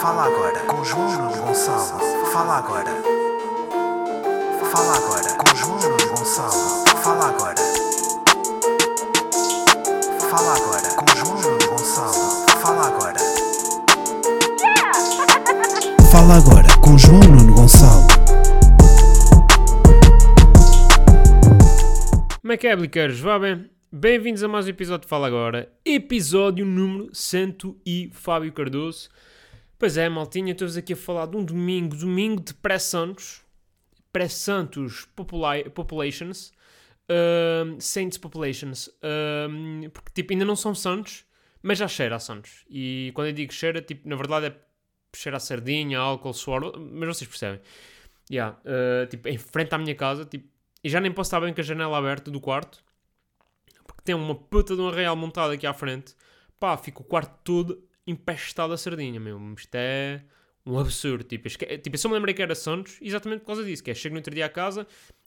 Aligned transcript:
Fala 0.00 0.24
agora 0.26 0.60
com 0.66 0.84
João 0.84 1.32
Gonçalo. 1.32 2.00
Fala 2.32 2.58
agora. 2.58 2.90
Fala 4.70 4.96
agora 4.96 5.34
com 5.38 5.56
João 5.56 5.78
Gonçalo. 6.08 6.84
Fala 7.02 7.28
agora. 7.28 7.54
Fala 10.30 10.54
agora 10.54 10.94
com 10.96 11.06
João 11.16 11.40
Gonçalo. 11.66 12.46
Fala 12.60 12.86
agora. 12.88 13.18
Fala 16.12 16.36
agora 16.36 16.68
com 16.82 16.98
João 16.98 17.20
Nuno 17.20 17.54
Gonçalo. 17.54 18.06
Como 22.42 22.52
é 22.52 22.56
é? 22.68 23.20
Vá 23.22 23.38
bem? 23.38 23.70
Bem-vindos 23.90 24.42
a 24.42 24.48
mais 24.48 24.66
um 24.66 24.70
episódio 24.70 25.06
de 25.06 25.08
Fala 25.08 25.26
Agora. 25.26 25.72
Episódio 25.84 26.66
número 26.66 27.08
100 27.14 27.56
e 27.86 28.10
Fábio 28.12 28.52
Cardoso. 28.52 29.08
Pois 29.78 29.98
é, 29.98 30.08
maltinha, 30.08 30.52
estou-vos 30.52 30.76
aqui 30.76 30.94
a 30.94 30.96
falar 30.96 31.26
de 31.26 31.36
um 31.36 31.44
domingo, 31.44 31.94
domingo 31.94 32.42
de 32.42 32.54
pré-santos, 32.54 33.44
pré-santos 34.10 35.04
popula 35.14 35.62
populations, 35.70 36.50
um, 37.10 37.78
saints 37.78 38.16
populations, 38.16 38.88
um, 39.50 39.90
porque 39.90 40.10
tipo, 40.14 40.32
ainda 40.32 40.46
não 40.46 40.56
são 40.56 40.74
santos, 40.74 41.26
mas 41.62 41.76
já 41.76 41.86
cheira 41.86 42.16
a 42.16 42.18
santos. 42.18 42.64
E 42.70 43.12
quando 43.14 43.28
eu 43.28 43.32
digo 43.34 43.52
cheira, 43.52 43.82
tipo, 43.82 44.08
na 44.08 44.16
verdade 44.16 44.46
é 44.46 44.56
cheira 45.14 45.36
a 45.36 45.40
sardinha, 45.40 45.98
álcool, 45.98 46.32
suor, 46.32 46.78
mas 46.78 47.08
vocês 47.08 47.28
percebem. 47.28 47.60
Yeah, 48.30 48.58
uh, 48.64 49.06
tipo, 49.08 49.28
em 49.28 49.36
frente 49.36 49.74
à 49.74 49.78
minha 49.78 49.94
casa, 49.94 50.24
tipo, 50.24 50.48
e 50.82 50.88
já 50.88 51.00
nem 51.00 51.12
posso 51.12 51.28
estar 51.28 51.40
bem 51.40 51.52
com 51.52 51.60
a 51.60 51.64
janela 51.64 51.98
aberta 51.98 52.30
do 52.30 52.40
quarto, 52.40 52.82
porque 53.86 54.02
tem 54.02 54.14
uma 54.14 54.34
puta 54.34 54.74
de 54.74 54.80
uma 54.80 54.92
real 54.92 55.16
montada 55.16 55.52
aqui 55.52 55.66
à 55.66 55.74
frente. 55.74 56.14
Pá, 56.58 56.78
fica 56.78 57.02
o 57.02 57.04
quarto 57.04 57.38
todo 57.44 57.86
empestado 58.06 58.72
a 58.72 58.76
sardinha, 58.76 59.18
meu. 59.18 59.38
Isto 59.54 59.74
é 59.74 60.22
um 60.64 60.78
absurdo. 60.78 61.24
Tipo, 61.24 61.46
esque... 61.46 61.78
tipo, 61.78 61.94
eu 61.94 61.98
só 61.98 62.08
me 62.08 62.14
lembrei 62.14 62.34
que 62.34 62.42
era 62.42 62.54
Santos 62.54 62.98
exatamente 63.00 63.40
por 63.40 63.46
causa 63.46 63.64
disso. 63.64 63.82
Que 63.82 63.90
é, 63.90 63.94
chego 63.94 64.14
no 64.14 64.18
outro 64.18 64.34
dia 64.34 64.46
à 64.46 64.48
casa 64.48 64.86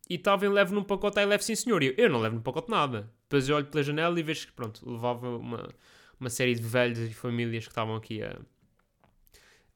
e 0.09 0.17
talvez 0.17 0.51
levo 0.51 0.73
num 0.73 0.83
pacote, 0.83 1.19
aí 1.19 1.25
levo 1.25 1.43
sim 1.43 1.55
senhor. 1.55 1.83
E 1.83 1.87
eu, 1.87 1.93
eu 1.97 2.09
não 2.09 2.19
levo 2.19 2.35
num 2.35 2.41
pacote 2.41 2.69
nada. 2.69 3.11
Depois 3.23 3.47
eu 3.47 3.55
olho 3.55 3.65
pela 3.67 3.83
janela 3.83 4.19
e 4.19 4.23
vejo 4.23 4.47
que, 4.47 4.53
pronto, 4.53 4.89
levava 4.89 5.37
uma, 5.37 5.69
uma 6.19 6.29
série 6.29 6.55
de 6.55 6.61
velhos 6.61 6.99
e 6.99 7.13
famílias 7.13 7.65
que 7.65 7.71
estavam 7.71 7.95
aqui 7.95 8.21
a, 8.23 8.39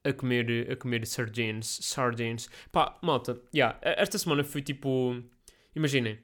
a 0.04 0.12
comer, 0.12 0.70
a 0.70 0.76
comer 0.76 1.06
sardines. 1.06 1.78
Sardines. 1.82 2.48
Pá, 2.72 2.98
malta, 3.02 3.40
yeah, 3.54 3.78
esta 3.82 4.18
semana 4.18 4.44
fui 4.44 4.62
tipo... 4.62 5.22
Imaginem. 5.74 6.18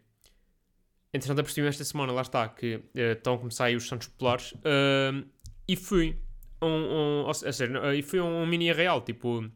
Entretanto, 1.13 1.41
apercebi 1.41 1.67
esta 1.67 1.85
semana, 1.85 2.13
lá 2.13 2.23
está, 2.23 2.49
que 2.49 2.77
uh, 2.77 2.83
estão 3.13 3.35
a 3.35 3.39
começar 3.39 3.65
aí 3.65 3.75
os 3.75 3.89
Santos 3.89 4.07
Populares. 4.07 4.53
Uh, 4.53 5.29
e 5.67 5.75
fui 5.75 6.17
um, 6.63 6.67
um, 6.67 7.25
ou 7.27 7.35
seja, 7.35 7.67
e 7.95 8.03
fui 8.03 8.19
a 8.19 8.25
um 8.25 8.47
mini 8.47 8.73
real, 8.73 9.01
tipo, 9.01 9.49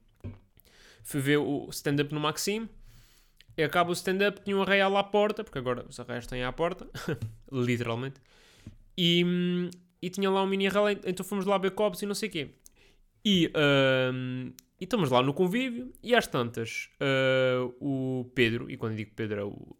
fui 1.02 1.20
ver 1.20 1.38
o 1.38 1.68
stand-up 1.70 2.12
no 2.12 2.20
Maxime, 2.20 2.68
e 3.56 3.62
acaba 3.62 3.90
o 3.90 3.92
stand-up, 3.92 4.40
tinha 4.42 4.56
um 4.56 4.64
real 4.64 4.96
à 4.96 5.04
porta, 5.04 5.44
porque 5.44 5.58
agora 5.58 5.84
os 5.88 5.98
arreios 6.00 6.26
têm 6.26 6.42
à 6.42 6.52
porta, 6.52 6.88
literalmente, 7.52 8.20
e, 8.96 9.24
e 10.02 10.10
tinha 10.10 10.30
lá 10.30 10.42
um 10.42 10.46
mini 10.46 10.68
real, 10.68 10.90
então 10.90 11.24
fomos 11.24 11.44
lá 11.44 11.58
ver 11.58 11.72
copos 11.72 12.02
e 12.02 12.06
não 12.06 12.14
sei 12.14 12.28
o 12.28 12.32
quê. 12.32 12.50
E, 13.24 13.50
um, 14.12 14.52
e 14.80 14.84
estamos 14.84 15.10
lá 15.10 15.22
no 15.22 15.32
convívio, 15.32 15.92
e 16.02 16.14
às 16.14 16.26
tantas, 16.26 16.90
uh, 17.00 17.74
o 17.80 18.30
Pedro, 18.34 18.70
e 18.70 18.76
quando 18.76 18.96
digo 18.96 19.12
Pedro 19.14 19.40
é 19.40 19.44
o 19.44 19.76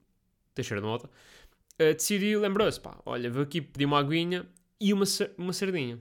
Teixeira 0.55 0.81
de 0.81 0.87
Mota, 0.87 1.07
uh, 1.07 1.95
decidiu, 1.95 2.41
lembrou-se, 2.41 2.81
pá, 2.81 2.99
olha, 3.05 3.31
vou 3.31 3.43
aqui 3.43 3.61
pedir 3.61 3.87
uma 3.87 3.99
aguinha 3.99 4.47
e 4.81 4.93
uma, 4.93 5.05
uma 5.37 5.53
sardinha. 5.53 5.99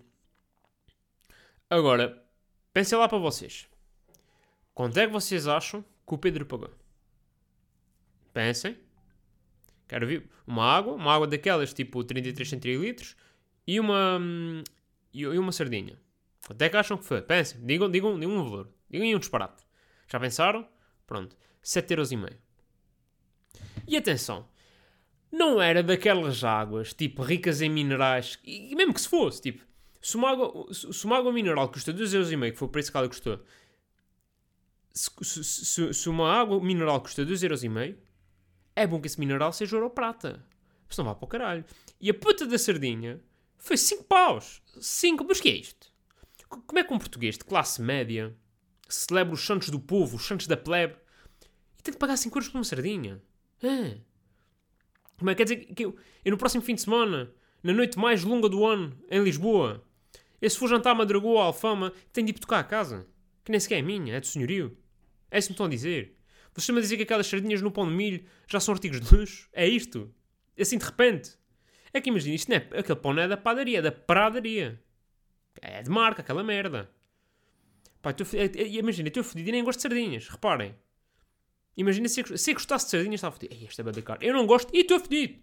Agora, 1.74 2.24
pensem 2.72 2.96
lá 2.96 3.10
para 3.10 3.18
vocês. 3.18 3.68
Quanto 4.76 4.96
é 5.00 5.08
que 5.08 5.12
vocês 5.12 5.48
acham 5.48 5.84
que 6.06 6.14
o 6.14 6.20
Pedro 6.20 6.46
pagou? 6.46 6.70
Pensem. 8.32 8.78
Quero 9.88 10.06
ver 10.06 10.30
uma 10.46 10.64
água, 10.64 10.94
uma 10.94 11.12
água 11.12 11.26
daquelas 11.26 11.74
tipo 11.74 12.04
33 12.04 12.48
centilitros 12.48 13.16
e 13.66 13.80
uma, 13.80 14.22
e 15.12 15.26
uma 15.26 15.52
sardinha. 15.52 16.00
Quanto 16.46 16.62
é 16.62 16.70
que 16.70 16.78
acham 16.78 16.96
que 16.96 17.06
foi? 17.06 17.24
Pensem, 17.24 17.66
digam, 17.66 17.90
digam, 17.90 18.20
digam 18.20 18.36
um 18.36 18.44
valor. 18.44 18.70
Digam 18.88 19.08
um 19.08 19.18
disparate. 19.18 19.66
Já 20.08 20.20
pensaram? 20.20 20.68
Pronto. 21.08 21.36
7,5€. 21.64 22.38
E 23.88 23.98
atenção, 23.98 24.48
não 25.32 25.60
era 25.60 25.82
daquelas 25.82 26.44
águas, 26.44 26.94
tipo, 26.94 27.24
ricas 27.24 27.62
em 27.62 27.70
minerais, 27.70 28.38
e 28.44 28.76
mesmo 28.76 28.94
que 28.94 29.02
se 29.02 29.10
fosse, 29.10 29.42
tipo, 29.42 29.73
se 30.04 30.18
uma 30.18 30.32
água, 30.32 30.74
se 30.74 31.06
uma 31.06 31.18
água 31.18 31.32
mineral 31.32 31.70
custa 31.70 31.94
2,5€, 31.94 32.52
que 32.52 32.58
foi 32.58 32.68
o 32.68 32.72
preço 32.72 32.92
que 32.92 32.98
ela 32.98 33.08
custou, 33.08 33.40
se, 34.94 35.10
se, 35.44 35.94
se, 35.94 36.10
uma 36.10 36.30
água 36.30 36.62
mineral 36.62 37.00
custa 37.00 37.26
2,5€, 37.26 37.96
é 38.76 38.86
bom 38.86 39.00
que 39.00 39.08
esse 39.08 39.18
mineral 39.18 39.54
seja 39.54 39.78
ouro 39.78 39.86
ou 39.86 39.90
prata. 39.90 40.46
Porque 40.86 41.02
não 41.02 41.06
vá 41.06 41.16
para 41.16 41.26
o 41.26 41.28
caralho. 41.28 41.66
E 42.02 42.10
a 42.10 42.14
puta 42.14 42.46
da 42.46 42.58
sardinha 42.58 43.24
foi 43.58 43.78
5 43.78 44.04
paus. 44.04 44.62
5, 44.78 45.24
mas 45.24 45.40
que 45.40 45.48
é 45.48 45.56
isto? 45.56 45.88
Como 46.50 46.78
é 46.78 46.84
que 46.84 46.94
um 46.94 47.00
português 47.00 47.38
de 47.38 47.46
classe 47.46 47.82
média 47.82 48.36
celebra 48.90 49.34
os 49.34 49.46
santos 49.46 49.70
do 49.70 49.80
povo, 49.80 50.18
os 50.18 50.28
santos 50.28 50.48
da 50.48 50.58
plebe, 50.58 50.98
e 51.80 51.82
tem 51.82 51.94
de 51.94 51.98
pagar 51.98 52.18
5 52.18 52.38
euros 52.38 52.50
por 52.50 52.58
uma 52.58 52.66
sardinha? 52.66 53.24
Ah. 53.64 53.98
Como 55.18 55.30
é 55.30 55.34
que 55.34 55.38
quer 55.38 55.56
dizer 55.56 55.74
que 55.74 55.86
eu, 55.86 55.96
eu 56.26 56.32
no 56.32 56.38
próximo 56.38 56.62
fim 56.62 56.76
de 56.76 56.82
semana, 56.82 57.34
na 57.64 57.72
noite 57.72 57.98
mais 57.98 58.26
longa 58.26 58.50
do 58.50 58.66
ano, 58.66 58.96
em 59.10 59.24
Lisboa, 59.24 59.82
e 60.44 60.50
se 60.50 60.60
for 60.60 60.68
jantar 60.68 60.94
Madragoa 60.94 61.32
ou 61.32 61.40
Alfama, 61.40 61.94
tenho 62.12 62.28
de 62.28 62.34
ir 62.34 62.38
tocar 62.38 62.60
a 62.60 62.64
casa. 62.66 63.08
Que 63.46 63.52
nem 63.52 63.62
sequer 63.62 63.80
é 63.80 63.82
minha, 63.82 64.14
é 64.14 64.20
do 64.20 64.28
senhorio. 64.28 64.78
É 65.32 65.40
isso 65.40 65.48
que 65.48 65.52
me 65.52 65.54
estão 65.54 65.66
a 65.68 65.70
dizer. 65.70 66.18
Vocês 66.54 66.64
estão 66.64 66.76
a 66.76 66.82
dizer 66.82 66.98
que 66.98 67.04
aquelas 67.04 67.28
sardinhas 67.28 67.62
no 67.62 67.72
pão 67.72 67.88
de 67.88 67.94
milho 67.94 68.26
já 68.46 68.60
são 68.60 68.74
artigos 68.74 69.00
de 69.00 69.16
luxo? 69.16 69.48
É 69.54 69.66
isto? 69.66 70.14
Assim 70.60 70.78
de 70.78 70.84
repente? 70.84 71.32
É 71.94 72.02
que 72.02 72.10
imagina, 72.10 72.36
isto 72.36 72.50
não 72.50 72.58
é, 72.58 72.68
aquele 72.78 73.00
pão 73.00 73.14
não 73.14 73.24
é 73.24 73.28
da 73.30 73.38
padaria, 73.38 73.80
é 73.80 73.82
da 73.82 73.92
pradaria. 73.92 74.84
É 75.62 75.82
de 75.82 75.90
marca, 75.90 76.22
aquela 76.22 76.44
merda. 76.44 76.92
Pá, 78.02 78.12
tô, 78.12 78.26
é, 78.36 78.44
é, 78.44 78.68
imagina, 78.68 79.08
estou 79.08 79.24
fodido 79.24 79.48
e 79.48 79.52
nem 79.54 79.64
gosto 79.64 79.80
de 79.80 79.84
sardinhas. 79.84 80.28
Reparem. 80.28 80.76
Imagina 81.78 82.10
se 82.10 82.20
eu, 82.20 82.38
se 82.38 82.54
gostasse 82.54 82.88
de 82.88 82.92
sardinhas, 82.92 83.16
estava 83.16 83.34
fodido. 83.34 83.56
Ei, 83.56 83.66
esta 83.66 83.82
é 83.82 84.02
cara. 84.02 84.20
Eu 84.22 84.34
não 84.34 84.46
gosto 84.46 84.76
e 84.76 84.82
estou 84.82 85.00
fodido. 85.00 85.40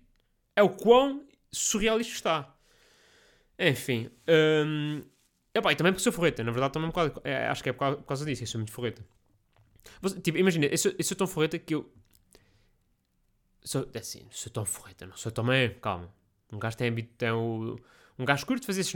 É 0.55 0.63
o 0.63 0.69
quão 0.69 1.27
surreal 1.51 1.99
isto 1.99 2.13
está. 2.13 2.55
Enfim. 3.61 4.11
Um, 4.27 5.03
epá, 5.55 5.71
e 5.71 5.77
também 5.77 5.93
porque 5.93 6.03
sou 6.03 6.13
forreta, 6.13 6.43
na 6.43 6.51
verdade 6.51 6.73
também 6.73 6.89
um 6.89 6.93
bocado, 6.93 7.21
é, 7.23 7.47
acho 7.47 7.63
que 7.63 7.69
é 7.69 7.73
por 7.75 7.81
causa, 7.81 7.97
por 7.99 8.07
causa 8.07 8.25
disso, 8.25 8.43
eu 8.43 8.47
sou 8.47 8.59
muito 8.59 8.73
forreta. 8.73 9.05
Tipo, 10.23 10.39
imagina, 10.39 10.65
eu 10.65 10.79
sou, 10.79 10.93
eu 10.97 11.05
sou 11.05 11.17
tão 11.17 11.27
forreta 11.27 11.59
que 11.59 11.75
eu... 11.75 11.93
Sou, 13.63 13.87
é 13.93 13.99
assim, 13.99 14.27
sou 14.31 14.51
tão 14.51 14.65
forreta, 14.65 15.07
não 15.07 15.17
sou 15.17 15.31
também, 15.31 15.75
calma. 15.75 16.11
Um 16.51 16.59
gajo 16.59 16.77
tem, 16.79 16.95
tem 16.95 17.31
o... 17.31 17.79
Um 18.19 18.25
gajo 18.25 18.47
curte 18.47 18.67
fazer 18.67 18.81
esses... 18.81 18.95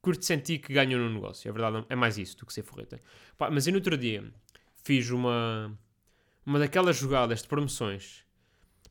Curte 0.00 0.24
sentir 0.24 0.58
que 0.60 0.72
ganha 0.72 0.96
no 0.96 1.10
negócio, 1.10 1.46
é 1.48 1.52
verdade, 1.52 1.84
é 1.90 1.94
mais 1.94 2.16
isso 2.16 2.38
do 2.38 2.46
que 2.46 2.52
ser 2.54 2.62
forreta. 2.62 3.00
Mas 3.52 3.66
eu 3.66 3.72
no 3.72 3.78
outro 3.78 3.98
dia 3.98 4.24
fiz 4.82 5.10
uma... 5.10 5.78
Uma 6.46 6.58
daquelas 6.58 6.96
jogadas 6.96 7.42
de 7.42 7.48
promoções. 7.48 8.24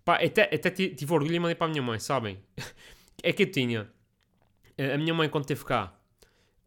Pá, 0.06 0.18
até, 0.24 0.44
até 0.44 0.70
tive 0.70 1.12
orgulho 1.12 1.34
e 1.34 1.40
mandei 1.40 1.56
para 1.56 1.66
a 1.66 1.70
minha 1.72 1.82
mãe, 1.82 1.98
sabem? 2.00 2.40
É 3.24 3.34
que 3.34 3.42
eu 3.42 3.52
tinha 3.52 3.92
a 4.78 4.98
minha 4.98 5.14
mãe, 5.14 5.30
quando 5.30 5.44
esteve 5.44 5.66
cá, 5.66 5.98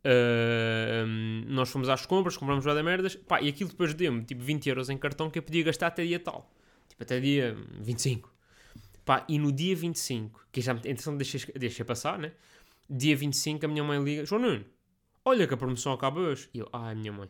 uh, 0.05 1.07
nós 1.47 1.71
fomos 1.71 1.89
às 1.89 2.07
compras, 2.07 2.37
compramos 2.37 2.65
já 2.65 2.75
da 2.75 2.83
merdas, 2.83 3.17
pá, 3.17 3.41
e 3.41 3.49
aquilo 3.49 3.71
depois 3.71 3.95
deu-me 3.95 4.25
tipo 4.25 4.43
20 4.43 4.69
euros 4.69 4.91
em 4.91 4.99
cartão 4.99 5.31
que 5.31 5.39
eu 5.39 5.43
podia 5.43 5.63
gastar 5.63 5.89
até 5.89 6.05
dia 6.05 6.19
tal, 6.19 6.51
tipo 6.89 7.03
até 7.03 7.21
dia 7.21 7.57
25. 7.81 8.33
Pá, 9.05 9.25
e 9.29 9.39
no 9.39 9.51
dia 9.53 9.75
25, 9.75 10.47
que 10.53 10.61
já 10.61 10.79
então 10.85 11.17
deixei, 11.17 11.41
deixei 11.55 11.85
passar, 11.85 12.19
né? 12.19 12.33
Dia 12.89 13.17
25 13.17 13.65
a 13.65 13.69
minha 13.69 13.85
mãe 13.85 14.03
liga, 14.03 14.25
João 14.25 14.43
Nuno, 14.43 14.65
olha 15.25 15.47
que 15.47 15.55
a 15.55 15.57
promoção 15.57 15.93
acaba 15.93 16.21
hoje. 16.21 16.49
E 16.53 16.59
eu, 16.59 16.69
ai, 16.73 16.95
minha 16.95 17.13
mãe. 17.13 17.29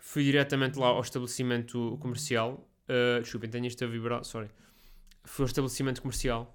Fui 0.00 0.22
diretamente 0.22 0.78
lá 0.78 0.88
ao 0.88 1.00
estabelecimento 1.00 1.96
comercial, 2.00 2.68
uh, 2.88 3.22
desculpem, 3.22 3.48
tenho 3.48 3.66
isto 3.66 3.82
a 3.84 3.86
vibrar, 3.86 4.22
sorry. 4.24 4.50
Fui 5.24 5.44
ao 5.44 5.46
estabelecimento 5.46 6.02
comercial, 6.02 6.54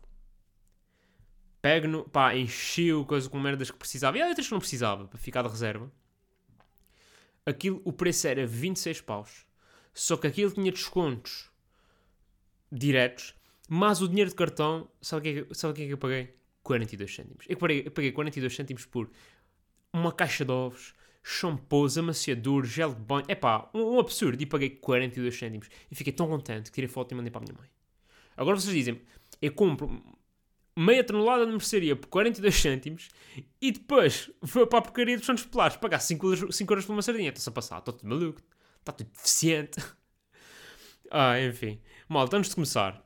pego 1.62 1.88
no, 1.88 2.04
pá, 2.04 2.36
enchi 2.36 2.92
o 2.94 3.06
coisa 3.06 3.30
com 3.30 3.40
merdas 3.40 3.70
que 3.72 3.78
precisava 3.78 4.18
e 4.18 4.22
há 4.22 4.28
outras 4.28 4.48
que 4.48 4.52
não 4.52 4.60
precisava 4.60 5.08
para 5.08 5.20
ficar 5.20 5.42
de 5.42 5.50
reserva. 5.50 5.92
Aquilo, 7.46 7.82
o 7.84 7.92
preço 7.92 8.28
era 8.28 8.46
26 8.46 9.02
paus. 9.02 9.46
Só 9.94 10.16
que 10.18 10.28
aquilo 10.28 10.52
tinha 10.52 10.72
descontos 10.72 11.50
diretos, 12.72 13.36
mas 13.68 14.02
o 14.02 14.08
dinheiro 14.08 14.30
de 14.30 14.36
cartão, 14.36 14.90
sabe 15.02 15.20
o 15.20 15.34
que, 15.34 15.52
é, 15.52 15.54
sabe 15.54 15.72
o 15.72 15.76
que 15.76 15.84
é 15.84 15.86
que 15.88 15.94
eu 15.94 15.98
paguei? 15.98 16.36
42 16.64 17.14
cêntimos. 17.14 17.46
Eu 17.48 17.58
paguei, 17.58 17.84
eu 17.86 17.92
paguei 17.92 18.12
42 18.12 18.56
cêntimos 18.56 18.86
por 18.86 19.10
uma 19.92 20.12
caixa 20.12 20.46
de 20.46 20.52
ovos, 20.52 20.94
shampoos, 21.24 21.98
amaciador, 21.98 22.64
gel 22.66 22.94
de 22.94 23.02
banho. 23.02 23.26
É 23.28 23.36
pá, 23.36 23.70
um, 23.74 23.96
um, 23.96 24.00
absurdo. 24.00 24.42
E 24.42 24.46
paguei 24.46 24.70
42 24.70 25.38
cêntimos. 25.38 25.68
E 25.90 25.96
fiquei 25.96 26.14
tão 26.14 26.28
contente 26.28 26.70
que 26.70 26.76
tirei 26.76 26.88
foto 26.88 27.12
e 27.12 27.16
mandei 27.16 27.32
para 27.32 27.42
a 27.42 27.46
minha 27.46 27.58
mãe. 27.58 27.70
Agora 28.38 28.60
vocês 28.60 28.74
dizem, 28.74 29.02
eu 29.42 29.52
compro 29.52 30.02
meia 30.80 31.04
tonelada 31.04 31.46
de 31.46 31.52
mercearia 31.52 31.96
por 31.96 32.08
42 32.08 32.56
cêntimos 32.56 33.10
e 33.62 33.72
depois 33.72 34.32
foi 34.44 34.66
para 34.66 34.80
a 34.80 34.82
porcaria 34.82 35.18
dos 35.18 35.26
Santos 35.26 35.46
Polares 35.46 35.76
pagar 35.76 36.00
5 36.00 36.34
euros, 36.34 36.56
5 36.56 36.72
euros 36.72 36.86
por 36.86 36.94
uma 36.94 37.02
sardinha. 37.02 37.30
Está-se 37.30 37.50
a 37.50 37.52
passar, 37.52 37.80
está 37.80 37.92
tudo 37.92 38.08
maluco, 38.08 38.42
está 38.80 38.94
tudo 38.94 39.10
deficiente. 39.12 39.84
ah, 41.12 41.40
enfim. 41.42 41.82
Malta, 42.08 42.38
antes 42.38 42.50
de 42.50 42.56
começar, 42.56 43.06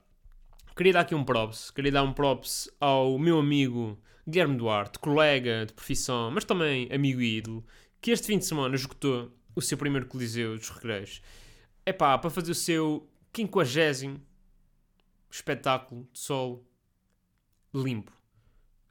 queria 0.77 0.93
dar 0.93 0.99
aqui 0.99 1.15
um 1.15 1.23
props. 1.23 1.71
Queria 1.71 1.91
dar 1.91 2.03
um 2.03 2.13
props 2.13 2.69
ao 2.79 3.17
meu 3.17 3.39
amigo 3.39 3.99
Guilherme 4.27 4.55
Duarte, 4.55 4.99
colega 4.99 5.65
de 5.65 5.73
profissão, 5.73 6.29
mas 6.29 6.45
também 6.45 6.87
amigo 6.93 7.21
e 7.21 7.37
ídolo, 7.37 7.65
que 7.99 8.11
este 8.11 8.27
fim 8.27 8.37
de 8.37 8.45
semana 8.45 8.75
esgotou 8.75 9.31
o 9.55 9.61
seu 9.61 9.79
primeiro 9.79 10.05
Coliseu 10.05 10.55
dos 10.55 10.69
Recreios. 10.69 11.21
É 11.85 11.91
pá, 11.91 12.17
para 12.19 12.29
fazer 12.29 12.51
o 12.51 12.55
seu 12.55 13.09
50 13.35 14.21
espetáculo 15.31 16.07
de 16.13 16.19
solo 16.19 16.63
limpo. 17.73 18.11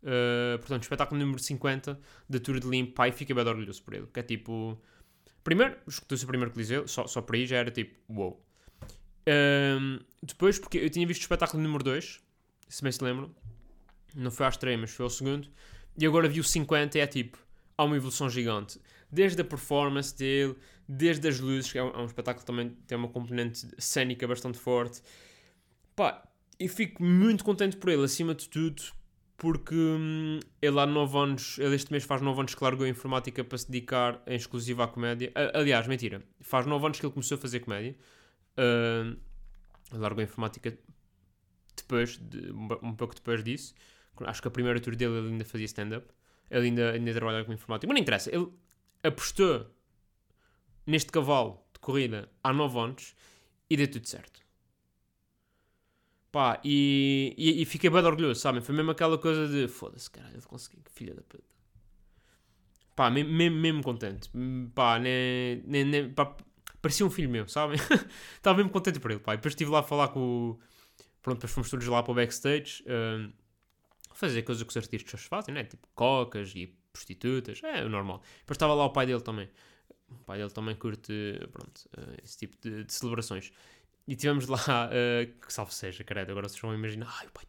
Uh, 0.02 0.58
portanto, 0.58 0.82
espetáculo 0.82 1.20
número 1.20 1.40
50 1.40 1.98
da 2.28 2.40
Tour 2.40 2.58
de 2.58 2.66
Limpo, 2.66 3.04
e 3.04 3.12
fiquei 3.12 3.34
bem 3.34 3.46
orgulhoso 3.46 3.82
por 3.82 3.94
ele. 3.94 4.06
Que 4.12 4.20
é 4.20 4.22
tipo. 4.22 4.80
Primeiro, 5.44 5.76
escutou-se 5.86 6.24
o 6.24 6.26
primeiro 6.26 6.52
Coliseu, 6.52 6.86
só, 6.86 7.06
só 7.06 7.20
por 7.20 7.34
aí 7.34 7.46
já 7.46 7.56
era 7.56 7.70
tipo, 7.70 7.96
wow. 8.08 8.40
Uh, 9.22 10.04
depois, 10.22 10.58
porque 10.58 10.78
eu 10.78 10.90
tinha 10.90 11.06
visto 11.06 11.20
o 11.20 11.24
espetáculo 11.24 11.62
número 11.62 11.82
2, 11.82 12.20
se 12.68 12.82
bem 12.82 12.92
se 12.92 13.02
lembram. 13.02 13.34
Não 14.14 14.30
foi 14.30 14.46
à 14.46 14.48
estreia, 14.48 14.78
mas 14.78 14.90
foi 14.90 15.04
ao 15.04 15.10
segundo. 15.10 15.48
E 15.98 16.06
agora 16.06 16.28
vi 16.28 16.40
o 16.40 16.44
50 16.44 16.98
e 16.98 17.00
é 17.00 17.06
tipo, 17.06 17.38
há 17.76 17.84
uma 17.84 17.96
evolução 17.96 18.28
gigante. 18.28 18.80
Desde 19.10 19.40
a 19.40 19.44
performance 19.44 20.16
dele, 20.16 20.56
desde 20.88 21.26
as 21.28 21.38
luzes, 21.40 21.70
que 21.70 21.78
é 21.78 21.82
um, 21.82 21.90
é 21.90 21.98
um 21.98 22.06
espetáculo 22.06 22.44
também 22.44 22.70
tem 22.86 22.96
uma 22.96 23.08
componente 23.08 23.66
cênica 23.78 24.26
bastante 24.26 24.58
forte. 24.58 25.02
Pá, 25.94 26.22
e 26.58 26.68
fico 26.68 27.02
muito 27.02 27.44
contente 27.44 27.76
por 27.76 27.90
ele, 27.90 28.04
acima 28.04 28.34
de 28.34 28.48
tudo, 28.48 28.82
porque 29.36 29.74
hum, 29.74 30.38
ele 30.60 30.78
há 30.78 30.86
9 30.86 31.18
anos, 31.18 31.58
ele 31.58 31.74
este 31.74 31.90
mês 31.90 32.04
faz 32.04 32.22
9 32.22 32.38
anos 32.38 32.54
que 32.54 32.62
largou 32.62 32.86
a 32.86 32.88
informática 32.88 33.42
para 33.42 33.58
se 33.58 33.70
dedicar 33.70 34.22
em 34.26 34.36
exclusiva 34.36 34.84
à 34.84 34.88
comédia. 34.88 35.32
aliás, 35.54 35.86
mentira, 35.88 36.22
faz 36.40 36.66
9 36.66 36.86
anos 36.86 37.00
que 37.00 37.06
ele 37.06 37.12
começou 37.12 37.36
a 37.36 37.40
fazer 37.40 37.60
comédia. 37.60 37.96
Uh, 38.56 39.18
largou 39.92 40.20
a 40.20 40.24
informática 40.24 40.78
depois, 41.76 42.18
de, 42.18 42.52
um 42.82 42.94
pouco 42.94 43.14
depois 43.14 43.42
disso. 43.42 43.74
Acho 44.20 44.42
que 44.42 44.48
a 44.48 44.50
primeira 44.50 44.78
tour 44.78 44.94
dele 44.94 45.18
ele 45.18 45.28
ainda 45.30 45.44
fazia 45.44 45.66
stand-up. 45.66 46.06
Ele 46.50 46.66
ainda, 46.66 46.92
ainda 46.92 47.12
trabalhava 47.12 47.44
com 47.44 47.52
informática. 47.52 47.88
Mas 47.88 47.94
não 47.96 48.02
interessa, 48.02 48.32
ele 48.32 48.48
apostou 49.02 49.66
neste 50.86 51.10
cavalo 51.10 51.60
de 51.72 51.80
corrida 51.80 52.30
há 52.44 52.52
9 52.52 52.78
anos 52.78 53.14
e 53.68 53.76
deu 53.76 53.90
tudo 53.90 54.06
certo. 54.06 54.41
Pá, 56.32 56.58
e, 56.64 57.34
e, 57.36 57.60
e 57.60 57.64
fiquei 57.66 57.90
bem 57.90 58.02
orgulhoso, 58.02 58.40
sabem? 58.40 58.62
Foi 58.62 58.74
mesmo 58.74 58.90
aquela 58.90 59.18
coisa 59.18 59.46
de 59.46 59.68
foda-se, 59.68 60.10
caralho, 60.10 60.36
eu 60.36 60.42
consegui, 60.48 60.78
filha 60.94 61.14
da 61.14 61.20
puta. 61.22 61.44
Pá, 62.96 63.10
mesmo, 63.10 63.32
mesmo, 63.32 63.82
contente. 63.82 64.30
Pá, 64.74 64.98
nem, 64.98 65.62
parecia 66.80 67.04
um 67.04 67.10
filho 67.10 67.28
meu, 67.28 67.46
sabem? 67.46 67.78
Estava 68.34 68.56
mesmo 68.58 68.70
contente 68.70 68.98
por 68.98 69.10
ele, 69.10 69.20
pá. 69.20 69.34
E 69.34 69.36
depois 69.36 69.52
estive 69.52 69.70
lá 69.70 69.80
a 69.80 69.82
falar 69.82 70.08
com 70.08 70.20
o. 70.20 70.60
Pronto, 71.20 71.36
depois 71.36 71.52
fomos 71.52 71.70
todos 71.70 71.86
lá 71.86 72.02
para 72.02 72.12
o 72.12 72.14
backstage. 72.14 72.82
Uh, 72.84 73.30
fazer 74.14 74.42
coisas 74.42 74.62
que 74.62 74.70
os 74.70 74.76
artistas 74.76 75.24
fazem, 75.24 75.54
né? 75.54 75.64
Tipo 75.64 75.86
cocas 75.94 76.52
e 76.54 76.74
prostitutas, 76.92 77.60
é 77.62 77.84
o 77.84 77.88
normal. 77.90 78.22
Depois 78.40 78.56
estava 78.56 78.74
lá 78.74 78.86
o 78.86 78.90
pai 78.90 79.04
dele 79.06 79.20
também. 79.20 79.50
O 80.10 80.24
pai 80.24 80.38
dele 80.38 80.50
também 80.50 80.74
curte, 80.76 81.12
pronto, 81.50 81.88
uh, 81.98 82.16
esse 82.22 82.38
tipo 82.38 82.56
de, 82.60 82.84
de 82.84 82.92
celebrações. 82.92 83.52
E 84.06 84.16
tivemos 84.16 84.48
lá, 84.48 84.58
uh, 84.58 85.40
que 85.40 85.52
salve 85.52 85.72
seja, 85.72 86.02
credo, 86.02 86.30
agora 86.30 86.48
vocês 86.48 86.60
vão 86.60 86.74
imaginar, 86.74 87.08
ai, 87.20 87.26
o 87.26 87.30
pai, 87.30 87.44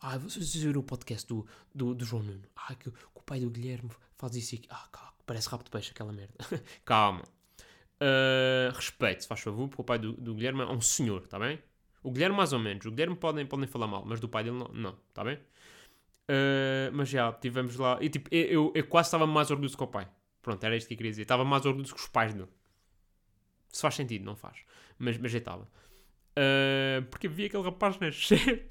ai 0.00 0.18
vocês 0.18 0.54
viram 0.54 0.80
o 0.80 0.84
podcast 0.84 1.26
do, 1.26 1.44
do, 1.74 1.92
do 1.92 2.04
João 2.04 2.22
Nuno, 2.22 2.44
ai, 2.54 2.76
que, 2.76 2.90
que, 2.90 2.98
o 3.14 3.20
pai 3.20 3.40
do 3.40 3.50
Guilherme 3.50 3.90
faz 4.16 4.36
isso 4.36 4.54
aqui, 4.54 4.68
ah, 4.70 4.88
calma, 4.92 5.12
parece 5.26 5.48
de 5.50 5.70
peixe 5.70 5.90
aquela 5.90 6.12
merda. 6.12 6.34
calma. 6.84 7.22
Uh, 8.00 8.72
respeito, 8.74 9.22
se 9.22 9.28
faz 9.28 9.40
favor, 9.40 9.68
porque 9.68 9.82
o 9.82 9.84
pai 9.84 9.98
do, 9.98 10.12
do 10.12 10.34
Guilherme 10.34 10.62
é 10.62 10.66
um 10.66 10.80
senhor, 10.80 11.22
está 11.22 11.36
bem? 11.36 11.60
O 12.00 12.12
Guilherme 12.12 12.36
mais 12.36 12.52
ou 12.52 12.60
menos, 12.60 12.86
o 12.86 12.90
Guilherme 12.90 13.16
podem, 13.16 13.44
podem 13.44 13.66
falar 13.66 13.88
mal, 13.88 14.04
mas 14.06 14.20
do 14.20 14.28
pai 14.28 14.44
dele 14.44 14.64
não, 14.72 14.96
está 15.08 15.24
bem? 15.24 15.34
Uh, 15.34 16.92
mas 16.92 17.08
já, 17.08 17.32
tivemos 17.32 17.74
lá, 17.74 17.98
e 18.00 18.08
tipo, 18.08 18.32
eu, 18.32 18.46
eu, 18.46 18.72
eu 18.76 18.86
quase 18.86 19.08
estava 19.08 19.26
mais 19.26 19.50
orgulhoso 19.50 19.76
que 19.76 19.82
o 19.82 19.86
pai. 19.88 20.08
Pronto, 20.42 20.64
era 20.64 20.76
isto 20.76 20.86
que 20.86 20.94
eu 20.94 20.96
queria 20.96 21.10
dizer. 21.10 21.22
Estava 21.22 21.44
mais 21.44 21.66
orgulhoso 21.66 21.94
que 21.94 22.00
os 22.00 22.08
pais 22.08 22.32
dele. 22.32 22.48
Se 23.68 23.82
faz 23.82 23.94
sentido, 23.94 24.24
não 24.24 24.36
faz. 24.36 24.58
Mas, 24.98 25.18
mas 25.18 25.30
já 25.30 25.38
estava. 25.38 25.68
Uh, 26.38 27.02
porque 27.10 27.26
vi 27.26 27.46
aquele 27.46 27.64
rapaz 27.64 27.98
nascer. 27.98 28.68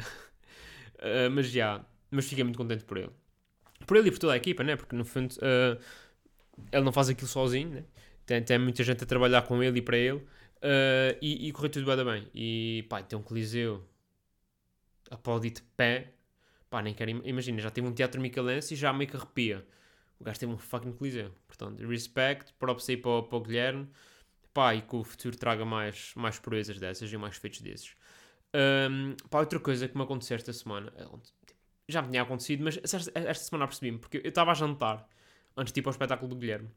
uh, 0.00 1.30
mas 1.32 1.50
já. 1.50 1.82
Mas 2.10 2.28
fiquei 2.28 2.44
muito 2.44 2.58
contente 2.58 2.84
por 2.84 2.98
ele. 2.98 3.10
Por 3.86 3.96
ele 3.96 4.08
e 4.08 4.10
por 4.10 4.18
toda 4.18 4.34
a 4.34 4.36
equipa, 4.36 4.62
né? 4.62 4.76
Porque 4.76 4.94
no 4.94 5.04
fundo 5.04 5.32
uh, 5.36 5.80
ele 6.70 6.84
não 6.84 6.92
faz 6.92 7.08
aquilo 7.08 7.28
sozinho, 7.28 7.70
né? 7.70 7.84
Tem, 8.26 8.42
tem 8.42 8.58
muita 8.58 8.82
gente 8.84 9.02
a 9.02 9.06
trabalhar 9.06 9.42
com 9.42 9.62
ele 9.62 9.78
e 9.78 9.82
para 9.82 9.96
ele. 9.96 10.22
e, 11.22 11.48
e 11.48 11.52
correu 11.52 11.70
tudo 11.70 11.96
bem, 11.96 12.04
bem. 12.04 12.28
E 12.34 12.84
pá, 12.90 13.02
tem 13.02 13.18
um 13.18 13.22
coliseu 13.22 13.82
aplaudir 15.10 15.50
de 15.50 15.62
pé. 15.62 16.12
Pá, 16.68 16.82
nem 16.82 16.92
quero. 16.92 17.10
Imagina, 17.26 17.60
já 17.60 17.70
tive 17.70 17.86
um 17.86 17.92
teatro 17.92 18.20
micalense 18.20 18.74
e 18.74 18.76
já 18.76 18.92
meio 18.92 19.08
que 19.10 19.16
arrepia. 19.16 19.66
O 20.20 20.24
gajo 20.24 20.38
teve 20.38 20.52
um 20.52 20.58
fucking 20.58 20.92
coliseu. 20.92 21.32
Portanto, 21.46 21.86
respect, 21.86 22.52
props 22.58 22.88
aí 22.90 22.98
para, 22.98 23.22
para 23.22 23.38
o 23.38 23.40
Guilherme 23.40 23.88
pá, 24.52 24.74
e 24.74 24.82
que 24.82 24.96
o 24.96 25.04
futuro 25.04 25.36
traga 25.36 25.64
mais, 25.64 26.12
mais 26.16 26.38
proezas 26.38 26.78
dessas 26.78 27.12
e 27.12 27.16
mais 27.16 27.36
feitos 27.36 27.60
desses. 27.60 27.94
Um, 28.54 29.14
pá, 29.28 29.40
outra 29.40 29.60
coisa 29.60 29.88
que 29.88 29.96
me 29.96 30.02
aconteceu 30.02 30.36
esta 30.36 30.52
semana, 30.52 30.92
é 30.96 31.04
já 31.88 32.02
me 32.02 32.10
tinha 32.10 32.22
acontecido, 32.22 32.64
mas 32.64 32.78
esta, 32.82 33.34
semana 33.34 33.66
percebi-me, 33.66 33.98
porque 33.98 34.18
eu 34.18 34.28
estava 34.28 34.50
a 34.50 34.54
jantar 34.54 35.08
antes 35.56 35.72
de 35.72 35.80
ir 35.80 35.82
para 35.82 35.90
o 35.90 35.92
espetáculo 35.92 36.28
do 36.28 36.36
Guilherme. 36.36 36.70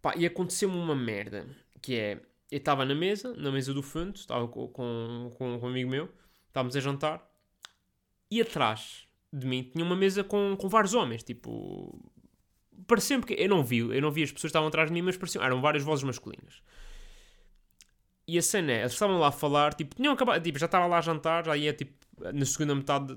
Pá, 0.00 0.14
e 0.16 0.26
aconteceu-me 0.26 0.76
uma 0.76 0.96
merda, 0.96 1.46
que 1.80 1.94
é, 1.94 2.20
eu 2.50 2.58
estava 2.58 2.84
na 2.84 2.94
mesa, 2.94 3.32
na 3.34 3.52
mesa 3.52 3.72
do 3.72 3.82
fundo, 3.82 4.16
estava 4.16 4.48
com, 4.48 4.68
com, 4.68 5.32
com 5.36 5.56
um 5.56 5.66
amigo 5.66 5.88
meu, 5.88 6.12
estávamos 6.48 6.76
a 6.76 6.80
jantar, 6.80 7.30
e 8.30 8.40
atrás 8.40 9.06
de 9.32 9.46
mim 9.46 9.62
tinha 9.62 9.84
uma 9.84 9.96
mesa 9.96 10.24
com, 10.24 10.56
com 10.56 10.68
vários 10.68 10.92
homens, 10.92 11.22
tipo, 11.22 12.11
pareceu 12.86 13.18
porque 13.20 13.34
eu 13.38 13.48
não 13.48 13.62
vi, 13.64 13.78
eu 13.78 14.00
não 14.00 14.10
vi 14.10 14.22
as 14.22 14.30
pessoas 14.30 14.42
que 14.42 14.46
estavam 14.48 14.68
atrás 14.68 14.88
de 14.88 14.94
mim, 14.94 15.02
mas 15.02 15.16
pareciam, 15.16 15.44
eram 15.44 15.60
várias 15.60 15.82
vozes 15.82 16.04
masculinas. 16.04 16.62
E 18.26 18.38
a 18.38 18.42
cena 18.42 18.72
é, 18.72 18.80
eles 18.80 18.92
estavam 18.92 19.18
lá 19.18 19.28
a 19.28 19.32
falar, 19.32 19.74
tipo, 19.74 19.96
tinham 19.96 20.12
acabado, 20.12 20.42
tipo, 20.42 20.58
já 20.58 20.66
estava 20.66 20.86
lá 20.86 20.98
a 20.98 21.00
jantar, 21.00 21.44
já 21.44 21.56
ia, 21.56 21.72
tipo, 21.72 21.92
na 22.32 22.44
segunda 22.44 22.74
metade, 22.74 23.16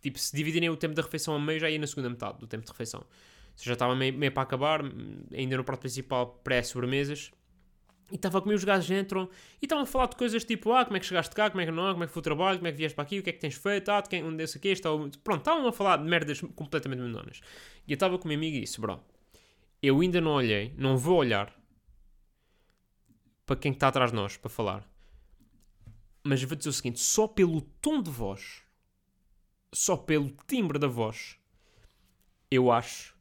tipo, 0.00 0.18
se 0.18 0.34
dividirem 0.36 0.70
o 0.70 0.76
tempo 0.76 0.94
da 0.94 1.02
refeição 1.02 1.34
a 1.34 1.38
meio, 1.38 1.58
já 1.58 1.68
ia 1.68 1.78
na 1.78 1.86
segunda 1.86 2.08
metade 2.08 2.38
do 2.38 2.46
tempo 2.46 2.64
de 2.64 2.70
refeição. 2.70 3.00
Ou 3.00 3.06
seja, 3.56 3.70
já 3.70 3.72
estava 3.72 3.96
meio, 3.96 4.14
meio 4.14 4.30
para 4.30 4.44
acabar, 4.44 4.80
ainda 5.32 5.56
no 5.56 5.64
prato 5.64 5.80
principal, 5.80 6.40
pré-sobremesas. 6.44 7.32
E 8.10 8.14
estava 8.14 8.40
comigo, 8.40 8.56
os 8.56 8.64
gajos 8.64 8.90
entram 8.90 9.28
e 9.60 9.66
estavam 9.66 9.84
a 9.84 9.86
falar 9.86 10.06
de 10.06 10.16
coisas 10.16 10.42
tipo: 10.44 10.72
Ah, 10.72 10.84
como 10.84 10.96
é 10.96 11.00
que 11.00 11.06
chegaste 11.06 11.34
cá, 11.34 11.50
como 11.50 11.60
é 11.60 11.66
que 11.66 11.70
não, 11.70 11.92
como 11.92 12.04
é 12.04 12.06
que 12.06 12.12
foi 12.12 12.20
o 12.20 12.22
trabalho, 12.22 12.58
como 12.58 12.68
é 12.68 12.72
que 12.72 12.78
vieste 12.78 12.94
para 12.94 13.04
aqui, 13.04 13.18
o 13.18 13.22
que 13.22 13.30
é 13.30 13.32
que 13.32 13.38
tens 13.38 13.54
feito, 13.54 13.90
ah, 13.90 14.00
de 14.00 14.08
quem, 14.08 14.24
onde 14.24 14.42
é 14.42 14.46
aqui, 14.46 14.68
está. 14.68 14.88
Pronto, 15.22 15.40
estavam 15.40 15.66
a 15.66 15.72
falar 15.72 15.98
de 15.98 16.04
merdas 16.04 16.40
completamente 16.40 17.00
menores. 17.00 17.40
E 17.86 17.92
eu 17.92 17.94
estava 17.94 18.18
com 18.18 18.24
o 18.24 18.28
meu 18.28 18.36
amigo 18.38 18.56
e 18.56 18.60
disse: 18.60 18.80
Bro, 18.80 19.00
eu 19.82 20.00
ainda 20.00 20.20
não 20.20 20.32
olhei, 20.32 20.74
não 20.78 20.96
vou 20.96 21.18
olhar 21.18 21.54
para 23.44 23.56
quem 23.56 23.72
está 23.72 23.88
atrás 23.88 24.10
de 24.10 24.16
nós 24.16 24.36
para 24.36 24.50
falar. 24.50 24.88
Mas 26.24 26.42
vou 26.42 26.56
dizer 26.56 26.70
o 26.70 26.72
seguinte: 26.72 27.00
só 27.00 27.26
pelo 27.26 27.60
tom 27.60 28.02
de 28.02 28.10
voz, 28.10 28.62
só 29.72 29.96
pelo 29.96 30.30
timbre 30.46 30.78
da 30.78 30.86
voz, 30.86 31.38
eu 32.50 32.70
acho 32.70 33.14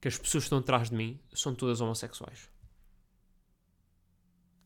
que 0.00 0.08
as 0.08 0.18
pessoas 0.18 0.44
que 0.44 0.46
estão 0.46 0.58
atrás 0.58 0.90
de 0.90 0.96
mim 0.96 1.18
são 1.32 1.54
todas 1.54 1.80
homossexuais. 1.80 2.50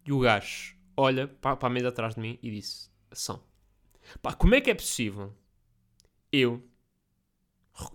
E 0.04 0.12
o 0.12 0.20
gajo 0.20 0.76
olha 0.96 1.28
para, 1.28 1.58
a 1.60 1.70
mesa 1.70 1.88
atrás 1.88 2.14
de 2.14 2.20
mim 2.20 2.38
e 2.42 2.50
disse: 2.50 2.90
São. 3.12 3.42
Pá, 4.22 4.34
como 4.34 4.54
é 4.54 4.60
que 4.60 4.70
é 4.70 4.74
possível 4.74 5.34
eu. 6.32 6.62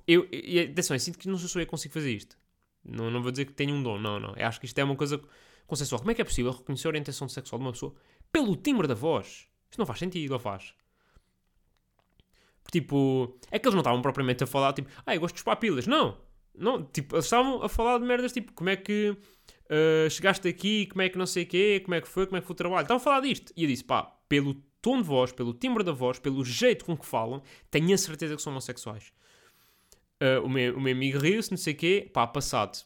Eu, 0.07 0.27
e 0.31 0.59
atenção, 0.59 0.95
eu 0.95 0.99
sinto 0.99 1.19
que 1.19 1.27
não 1.27 1.37
sou 1.37 1.61
eu 1.61 1.65
que 1.65 1.69
consigo 1.69 1.93
fazer 1.93 2.11
isto. 2.11 2.37
Não, 2.83 3.11
não 3.11 3.21
vou 3.21 3.31
dizer 3.31 3.45
que 3.45 3.53
tenho 3.53 3.75
um 3.75 3.83
dom, 3.83 3.99
não, 3.99 4.19
não. 4.19 4.33
Eu 4.35 4.47
acho 4.47 4.59
que 4.59 4.65
isto 4.65 4.77
é 4.77 4.83
uma 4.83 4.95
coisa 4.95 5.21
consensual. 5.67 5.99
Como 5.99 6.11
é 6.11 6.13
que 6.13 6.21
é 6.21 6.25
possível 6.25 6.51
reconhecer 6.51 6.87
a 6.87 6.89
orientação 6.89 7.27
sexual 7.27 7.59
de 7.59 7.65
uma 7.65 7.71
pessoa 7.71 7.93
pelo 8.31 8.55
timbre 8.55 8.87
da 8.87 8.93
voz? 8.93 9.47
Isto 9.69 9.79
não 9.79 9.85
faz 9.85 9.99
sentido, 9.99 10.31
ou 10.31 10.39
faz? 10.39 10.73
Tipo, 12.71 13.37
é 13.51 13.59
que 13.59 13.67
eles 13.67 13.73
não 13.75 13.81
estavam 13.81 14.01
propriamente 14.01 14.43
a 14.43 14.47
falar, 14.47 14.73
tipo, 14.73 14.89
ah, 15.05 15.15
eu 15.15 15.19
gosto 15.19 15.35
de 15.35 15.43
papilas. 15.43 15.85
Não, 15.87 16.17
não, 16.53 16.83
tipo, 16.83 17.15
eles 17.15 17.25
estavam 17.25 17.61
a 17.61 17.69
falar 17.69 17.99
de 17.99 18.05
merdas, 18.05 18.31
tipo, 18.31 18.53
como 18.53 18.69
é 18.69 18.75
que 18.75 19.15
uh, 19.65 20.09
chegaste 20.09 20.47
aqui, 20.47 20.85
como 20.87 21.01
é 21.01 21.09
que 21.09 21.17
não 21.17 21.25
sei 21.25 21.43
o 21.43 21.47
quê, 21.47 21.81
como 21.83 21.95
é 21.95 22.01
que 22.01 22.07
foi, 22.07 22.25
como 22.25 22.37
é 22.37 22.41
que 22.41 22.47
foi 22.47 22.53
o 22.53 22.57
trabalho. 22.57 22.83
Estavam 22.83 23.01
a 23.01 23.03
falar 23.03 23.21
disto. 23.21 23.53
E 23.55 23.63
eu 23.63 23.67
disse, 23.67 23.83
pá, 23.83 24.03
pelo 24.27 24.55
tom 24.81 24.97
de 24.97 25.03
voz, 25.03 25.31
pelo 25.31 25.53
timbre 25.53 25.83
da 25.83 25.91
voz, 25.91 26.19
pelo 26.19 26.43
jeito 26.43 26.85
com 26.85 26.95
que 26.95 27.05
falam, 27.05 27.41
tenho 27.71 27.93
a 27.93 27.97
certeza 27.97 28.35
que 28.35 28.41
são 28.41 28.51
homossexuais. 28.51 29.11
Uh, 30.21 30.45
o, 30.45 30.49
meu, 30.49 30.77
o 30.77 30.81
meu 30.81 30.93
amigo 30.93 31.19
riu-se, 31.19 31.51
não 31.51 31.57
sei 31.57 31.73
o 31.73 31.77
quê, 31.77 32.09
pá, 32.13 32.25
passado, 32.25 32.77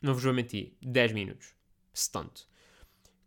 não 0.00 0.14
vos 0.14 0.22
vou 0.22 0.32
mentir, 0.32 0.74
10 0.82 1.12
minutos, 1.12 1.54
se 1.92 2.10
tanto. 2.10 2.48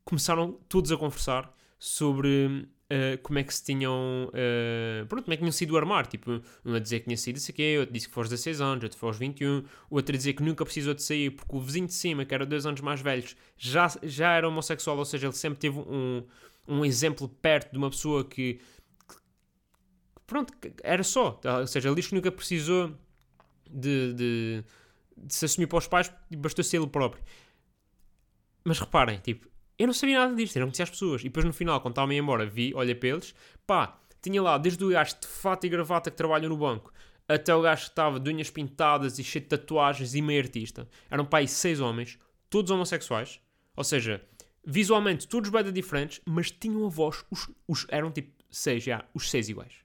Começaram 0.06 0.54
todos 0.70 0.92
a 0.92 0.98
conversar 0.98 1.54
sobre 1.78 2.68
uh, 2.92 3.18
como 3.22 3.40
é 3.40 3.44
que 3.44 3.54
se 3.54 3.64
tinham. 3.64 4.30
Uh, 4.30 5.06
pronto, 5.08 5.24
como 5.24 5.34
é 5.34 5.38
que 5.38 5.42
tinham 5.42 5.52
sido 5.52 5.78
armar. 5.78 6.08
Tipo, 6.08 6.42
um 6.66 6.74
a 6.76 6.80
dizer 6.80 7.00
que 7.00 7.06
tinha 7.06 7.18
sido 7.18 7.38
isso 7.38 7.52
aqui, 7.52 7.78
outro 7.78 7.94
disse 7.94 8.10
que 8.10 8.18
aos 8.18 8.30
16 8.30 8.62
anos, 8.62 8.84
outro 8.84 9.08
aos 9.08 9.18
21, 9.18 9.64
o 9.90 9.96
outro 9.96 10.16
a 10.16 10.18
dizer 10.18 10.34
que 10.34 10.44
nunca 10.44 10.64
precisou 10.66 10.94
de 10.94 11.04
sair 11.04 11.32
porque 11.32 11.56
o 11.56 11.62
vizinho 11.62 11.88
de 11.88 11.94
cima, 11.94 12.26
que 12.26 12.34
era 12.34 12.46
dois 12.46 12.66
anos 12.66 12.82
mais 12.82 13.02
velhos, 13.02 13.36
já, 13.58 13.88
já 14.04 14.34
era 14.34 14.48
homossexual, 14.48 14.98
ou 14.98 15.06
seja, 15.06 15.28
ele 15.28 15.36
sempre 15.36 15.60
teve 15.60 15.78
um, 15.80 16.24
um 16.68 16.86
exemplo 16.86 17.28
perto 17.28 17.72
de 17.72 17.78
uma 17.78 17.90
pessoa 17.90 18.24
que. 18.24 18.56
que 19.08 19.16
pronto, 20.26 20.54
era 20.84 21.04
só. 21.04 21.40
Ou 21.60 21.68
seja, 21.68 21.90
ele 21.90 21.96
diz 21.96 22.08
que 22.08 22.16
nunca 22.16 22.32
precisou 22.32 22.96
de, 23.70 24.14
de, 24.14 24.64
de 25.18 25.34
se 25.34 25.46
assumir 25.46 25.68
para 25.68 25.78
os 25.78 25.88
pais, 25.88 26.12
bastou 26.38 26.64
ser 26.64 26.78
ele 26.78 26.88
próprio. 26.88 27.24
Mas 28.64 28.80
reparem, 28.80 29.18
tipo, 29.20 29.48
eu 29.80 29.88
não 29.88 29.94
sabia 29.94 30.20
nada 30.20 30.36
disto, 30.36 30.58
eu 30.58 30.60
não 30.60 30.68
conhecia 30.68 30.84
as 30.84 30.90
pessoas. 30.90 31.22
E 31.22 31.26
depois 31.26 31.46
no 31.46 31.54
final, 31.54 31.80
quando 31.80 31.94
estava 31.94 32.12
a 32.12 32.14
ir 32.14 32.18
embora, 32.18 32.46
vi, 32.46 32.74
olha 32.76 32.94
para 32.94 33.10
eles, 33.10 33.34
pá, 33.66 33.98
tinha 34.22 34.42
lá 34.42 34.58
desde 34.58 34.84
o 34.84 34.90
gajo 34.90 35.16
de 35.22 35.28
fato 35.28 35.66
e 35.66 35.70
gravata 35.70 36.12
que 36.12 36.18
trabalha 36.18 36.50
no 36.50 36.58
banco, 36.58 36.92
até 37.26 37.56
o 37.56 37.62
gajo 37.62 37.84
que 37.84 37.90
estava 37.90 38.20
de 38.20 38.30
unhas 38.30 38.50
pintadas 38.50 39.18
e 39.18 39.24
cheio 39.24 39.44
de 39.44 39.50
tatuagens 39.50 40.14
e 40.14 40.22
meio 40.22 40.42
artista. 40.42 40.88
Eram 41.10 41.26
pá, 41.26 41.46
seis 41.48 41.80
homens, 41.80 42.20
todos 42.50 42.70
homossexuais. 42.70 43.40
Ou 43.74 43.84
seja, 43.86 44.22
visualmente 44.66 45.28
todos 45.28 45.50
bem 45.50 45.72
diferentes, 45.72 46.20
mas 46.26 46.52
tinham 46.52 46.86
a 46.86 46.90
voz, 46.90 47.24
os, 47.32 47.50
os, 47.66 47.88
eram 47.90 48.12
tipo 48.12 48.34
seis, 48.52 48.84
já, 48.84 49.06
os 49.14 49.30
seis 49.30 49.48
iguais. 49.48 49.76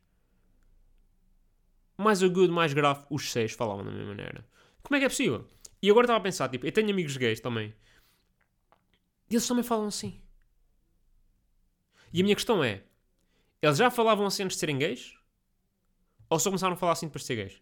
Mais 1.97 2.21
agudo, 2.21 2.53
mais 2.53 2.73
grave, 2.73 3.05
os 3.09 3.31
seis 3.31 3.53
falavam 3.53 3.85
da 3.85 3.93
mesma 3.93 4.09
maneira. 4.09 4.45
Como 4.83 4.97
é 4.97 4.99
que 4.99 5.07
é 5.07 5.09
possível? 5.09 5.47
E 5.81 5.89
agora 5.89 6.07
estava 6.07 6.19
a 6.19 6.23
pensar, 6.23 6.49
tipo, 6.49 6.67
eu 6.67 6.73
tenho 6.73 6.91
amigos 6.91 7.17
gays 7.17 7.39
também. 7.39 7.73
E 9.35 9.37
eles 9.37 9.49
também 9.49 9.65
falam 9.65 9.89
assim. 9.89 10.23
E 12.13 12.21
a 12.21 12.23
minha 12.23 12.37
questão 12.37 12.63
é: 12.63 12.85
eles 13.61 13.77
já 13.77 13.91
falavam 13.91 14.25
assim 14.27 14.45
antes 14.45 14.57
de 14.57 14.61
serem 14.61 14.79
gays? 14.79 15.19
Ou 16.31 16.39
só 16.39 16.51
começaram 16.51 16.75
a 16.75 16.77
falar 16.77 16.93
assim 16.93 17.07
depois 17.07 17.23
de 17.23 17.27
ser 17.27 17.35
gays? 17.35 17.61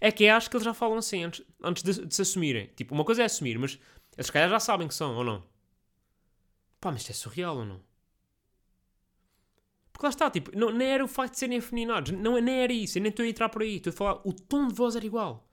É 0.00 0.10
que 0.10 0.26
acho 0.26 0.48
que 0.48 0.56
eles 0.56 0.64
já 0.64 0.72
falam 0.72 0.96
assim 0.96 1.24
antes, 1.24 1.44
antes 1.62 1.82
de, 1.82 2.06
de, 2.06 2.14
se 2.14 2.22
assumirem. 2.22 2.68
Tipo, 2.68 2.94
uma 2.94 3.04
coisa 3.04 3.20
é 3.20 3.26
assumir, 3.26 3.58
mas 3.58 3.78
eles 4.16 4.30
calhar 4.30 4.48
já 4.48 4.58
sabem 4.58 4.88
que 4.88 4.94
são, 4.94 5.16
ou 5.16 5.22
não? 5.22 5.44
Pá, 6.80 6.90
mas 6.90 7.02
isto 7.02 7.10
é 7.10 7.14
surreal 7.14 7.58
ou 7.58 7.66
não? 7.66 7.82
Porque 9.92 10.06
lá 10.06 10.08
está, 10.08 10.30
tipo, 10.30 10.50
não, 10.56 10.70
nem 10.70 10.88
era 10.88 11.04
o 11.04 11.08
facto 11.08 11.34
de 11.34 11.40
serem 11.40 11.58
afeminados, 11.58 12.10
não, 12.12 12.40
nem 12.40 12.62
era 12.62 12.72
isso, 12.72 12.96
eu 12.96 13.02
nem 13.02 13.10
estou 13.10 13.22
a 13.22 13.28
entrar 13.28 13.50
por 13.50 13.60
aí, 13.60 13.76
estou 13.76 13.90
a 13.90 13.94
falar, 13.94 14.22
o 14.24 14.32
tom 14.32 14.66
de 14.66 14.74
voz 14.74 14.96
era 14.96 15.04
igual. 15.04 15.46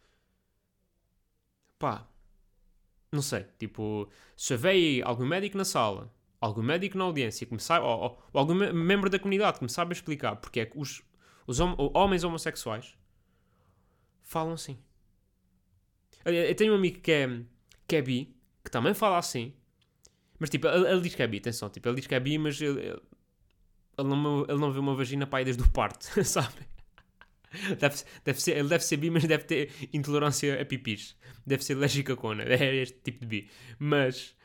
Pá, 1.77 2.07
não 3.11 3.21
sei, 3.21 3.45
tipo, 3.59 4.09
se 4.37 4.53
houver 4.53 5.03
algum 5.03 5.25
médico 5.25 5.57
na 5.57 5.65
sala, 5.65 6.11
algum 6.39 6.63
médico 6.63 6.97
na 6.97 7.03
audiência 7.03 7.47
saiba, 7.59 7.85
ou, 7.85 8.19
ou, 8.33 8.39
algum 8.39 8.55
membro 8.55 9.09
da 9.09 9.19
comunidade 9.19 9.57
que 9.57 9.63
me 9.63 9.69
saiba 9.69 9.93
explicar 9.93 10.37
porque 10.37 10.61
é 10.61 10.65
que 10.65 10.77
os, 10.77 11.03
os 11.45 11.59
hom 11.59 11.75
homens 11.93 12.23
homossexuais 12.23 12.97
falam 14.23 14.53
assim. 14.53 14.77
Eu, 16.23 16.33
eu, 16.33 16.55
tenho 16.55 16.73
um 16.73 16.77
amigo 16.77 16.99
que 17.01 17.11
é, 17.11 17.41
que 17.87 17.95
é 17.97 18.01
bi, 18.01 18.35
que 18.63 18.71
também 18.71 18.93
fala 18.93 19.17
assim, 19.17 19.53
mas 20.39 20.49
tipo, 20.49 20.67
ele, 20.67 20.87
ele 20.87 21.01
diz 21.01 21.13
que 21.13 21.21
é 21.21 21.27
bi, 21.27 21.37
atenção, 21.37 21.69
tipo, 21.69 21.87
ele 21.89 21.97
diz 21.97 22.07
que 22.07 22.15
é 22.15 22.19
bi, 22.19 22.37
mas 22.37 22.61
ele, 22.61 22.79
ele, 22.81 23.01
não, 23.97 24.43
ele 24.47 24.57
não 24.57 24.71
vê 24.71 24.79
uma 24.79 24.95
vagina 24.95 25.27
pai 25.27 25.43
desde 25.43 25.61
o 25.61 25.69
parto, 25.69 26.05
sabe? 26.23 26.65
Deve, 27.79 28.03
deve 28.23 28.41
ser, 28.41 28.57
ele 28.57 28.69
deve 28.69 28.83
ser 28.83 28.97
bi, 28.97 29.09
mas 29.09 29.25
deve 29.25 29.43
ter 29.43 29.71
intolerância 29.91 30.61
a 30.61 30.65
pipis. 30.65 31.17
Deve 31.45 31.63
ser 31.63 31.75
alérgico 31.75 32.15
cona. 32.15 32.43
É 32.47 32.75
este 32.75 32.99
tipo 32.99 33.19
de 33.21 33.25
bi. 33.25 33.49
Mas, 33.77 34.35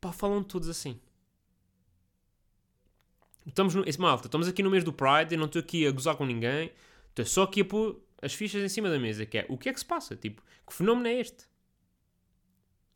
pá, 0.00 0.12
falam 0.12 0.42
todos 0.42 0.68
assim. 0.68 1.00
Estamos 3.46 3.74
no, 3.74 3.82
esse 3.88 4.00
malta, 4.00 4.28
estamos 4.28 4.46
aqui 4.46 4.62
no 4.62 4.70
mês 4.70 4.84
do 4.84 4.92
Pride, 4.92 5.34
eu 5.34 5.38
não 5.38 5.46
estou 5.46 5.60
aqui 5.60 5.84
a 5.86 5.90
gozar 5.90 6.14
com 6.16 6.24
ninguém, 6.24 6.70
estou 7.08 7.24
só 7.24 7.42
aqui 7.42 7.62
a 7.62 7.64
pôr 7.64 8.00
as 8.20 8.32
fichas 8.32 8.62
em 8.62 8.68
cima 8.68 8.88
da 8.88 9.00
mesa, 9.00 9.26
que 9.26 9.38
é, 9.38 9.46
o 9.48 9.58
que 9.58 9.68
é 9.68 9.72
que 9.72 9.80
se 9.80 9.84
passa? 9.84 10.14
Tipo, 10.14 10.40
que 10.64 10.72
fenómeno 10.72 11.08
é 11.08 11.14
este? 11.18 11.44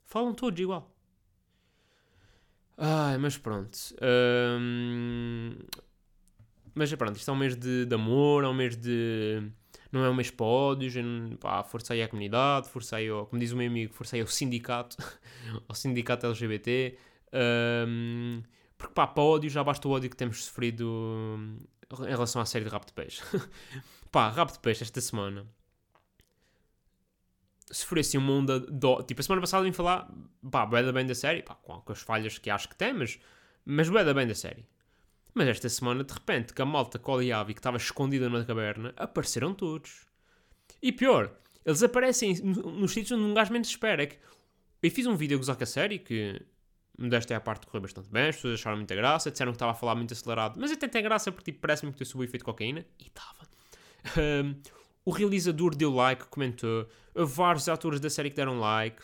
Falam 0.04 0.32
todos 0.32 0.60
igual. 0.60 0.94
Ai, 2.78 3.18
mas 3.18 3.36
pronto. 3.36 3.76
Hum, 4.00 5.56
mas 6.76 6.94
pronto, 6.94 7.16
isto 7.16 7.30
é 7.30 7.32
um 7.32 7.36
mês 7.36 7.56
de, 7.56 7.86
de 7.86 7.94
amor, 7.94 8.44
é 8.44 8.48
um 8.48 8.54
mês 8.54 8.76
de. 8.76 9.50
Não 9.90 10.04
é 10.04 10.10
um 10.10 10.14
mês 10.14 10.30
para 10.30 10.44
ódios, 10.44 10.94
pá, 11.40 11.62
força 11.64 11.94
aí 11.94 12.02
à 12.02 12.08
comunidade, 12.08 12.68
força 12.68 12.96
aí, 12.96 13.08
ao, 13.08 13.24
como 13.24 13.40
diz 13.40 13.50
o 13.52 13.56
meu 13.56 13.66
amigo, 13.66 13.94
força 13.94 14.14
aí 14.14 14.20
ao 14.20 14.28
sindicato, 14.28 14.96
ao 15.66 15.74
sindicato 15.74 16.26
LGBT. 16.26 16.98
Um, 17.88 18.42
porque 18.76 18.92
pá, 18.92 19.06
para 19.06 19.22
ódio 19.22 19.48
já 19.48 19.64
basta 19.64 19.88
o 19.88 19.90
ódio 19.90 20.10
que 20.10 20.16
temos 20.16 20.44
sofrido 20.44 21.38
em 22.00 22.10
relação 22.10 22.42
à 22.42 22.44
série 22.44 22.66
de 22.66 22.70
Rap 22.70 22.84
de 22.84 22.92
Peixe. 22.92 23.22
pá, 24.12 24.28
Rap 24.28 24.52
de 24.52 24.58
Peixe 24.58 24.82
esta 24.82 25.00
semana 25.00 25.46
sofreu 27.70 28.00
assim 28.00 28.18
uma 28.18 28.32
onda 28.32 28.60
de... 28.60 29.04
Tipo, 29.06 29.20
a 29.20 29.24
semana 29.24 29.40
passada 29.40 29.64
vim 29.64 29.72
falar, 29.72 30.08
pá, 30.50 30.66
bué 30.66 30.92
bem 30.92 31.06
da 31.06 31.14
série, 31.14 31.42
pá, 31.42 31.54
com, 31.54 31.82
as 31.90 32.00
falhas 32.00 32.36
que 32.38 32.50
acho 32.50 32.68
que 32.68 32.76
tem, 32.76 32.92
mas, 32.92 33.18
mas 33.64 33.88
bué 33.88 34.12
bem 34.12 34.26
da 34.26 34.34
série. 34.34 34.64
Mas 35.36 35.48
esta 35.48 35.68
semana, 35.68 36.02
de 36.02 36.14
repente, 36.14 36.54
que 36.54 36.62
a 36.62 36.64
malta 36.64 36.98
Coliavi 36.98 37.52
que 37.52 37.60
estava 37.60 37.76
escondida 37.76 38.26
na 38.30 38.42
caverna, 38.42 38.94
apareceram 38.96 39.52
todos. 39.52 40.06
E 40.80 40.90
pior, 40.90 41.30
eles 41.62 41.82
aparecem 41.82 42.34
nos 42.42 42.90
sítios 42.90 43.12
onde 43.12 43.30
um 43.30 43.34
gajo 43.34 43.52
menos 43.52 43.68
espera. 43.68 44.04
É 44.04 44.06
que 44.06 44.18
eu 44.82 44.90
fiz 44.90 45.06
um 45.06 45.14
vídeo 45.14 45.36
a 45.36 45.38
gozar 45.38 45.54
com 45.54 45.62
a 45.62 45.66
série 45.66 45.98
que 45.98 46.40
desta 46.98 47.34
é 47.34 47.36
a 47.36 47.40
parte 47.40 47.66
correu 47.66 47.82
bastante 47.82 48.08
bem, 48.08 48.28
as 48.28 48.36
pessoas 48.36 48.54
acharam 48.54 48.78
muita 48.78 48.94
graça, 48.94 49.30
disseram 49.30 49.52
que 49.52 49.56
estava 49.56 49.72
a 49.72 49.74
falar 49.74 49.94
muito 49.94 50.14
acelerado, 50.14 50.58
mas 50.58 50.72
até 50.72 50.88
tem 50.88 51.02
graça 51.02 51.30
porque 51.30 51.52
tipo, 51.52 51.60
parece-me 51.60 51.92
que 51.92 52.00
eu 52.00 52.06
subi 52.06 52.24
efeito 52.24 52.40
de 52.40 52.44
cocaína, 52.46 52.86
e 52.98 53.08
estava. 53.08 53.46
Um, 54.16 54.54
o 55.04 55.10
realizador 55.10 55.76
deu 55.76 55.92
like, 55.92 56.24
comentou, 56.28 56.88
vários 57.14 57.68
atores 57.68 58.00
da 58.00 58.08
série 58.08 58.30
que 58.30 58.36
deram 58.36 58.58
like, 58.58 59.02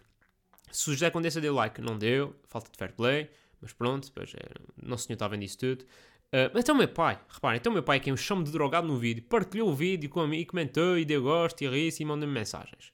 se 0.71 0.89
o 0.89 0.95
José 0.95 1.11
Condessa 1.11 1.43
deu 1.43 1.55
like, 1.55 1.79
não 1.83 1.99
deu, 1.99 2.35
falta 2.49 2.71
de 2.73 2.79
fair 2.79 2.95
play, 2.95 3.29
mas 3.61 3.75
pronto, 3.75 4.07
depois 4.07 4.33
é, 4.35 4.49
não 4.83 4.97
senhor 4.97 5.17
estava 5.17 5.37
nisso 5.37 5.59
tudo. 5.59 5.85
Uh, 6.33 6.59
então 6.59 6.75
meu 6.75 6.89
pai, 6.89 7.21
reparem, 7.29 7.59
então 7.59 7.71
meu 7.71 7.83
pai, 7.83 8.01
que 8.01 8.09
é 8.09 8.13
um 8.13 8.17
chamo 8.17 8.43
de 8.43 8.51
drogado 8.51 8.87
no 8.87 8.97
vídeo, 8.97 9.23
partilhou 9.25 9.69
o 9.69 9.75
vídeo 9.75 10.09
comigo, 10.09 10.51
comentou 10.51 10.97
e 10.97 11.05
deu 11.05 11.23
gosto 11.23 11.61
e 11.63 11.69
ri-se 11.69 12.03
e 12.03 12.07
mandou-me 12.07 12.33
mensagens. 12.33 12.91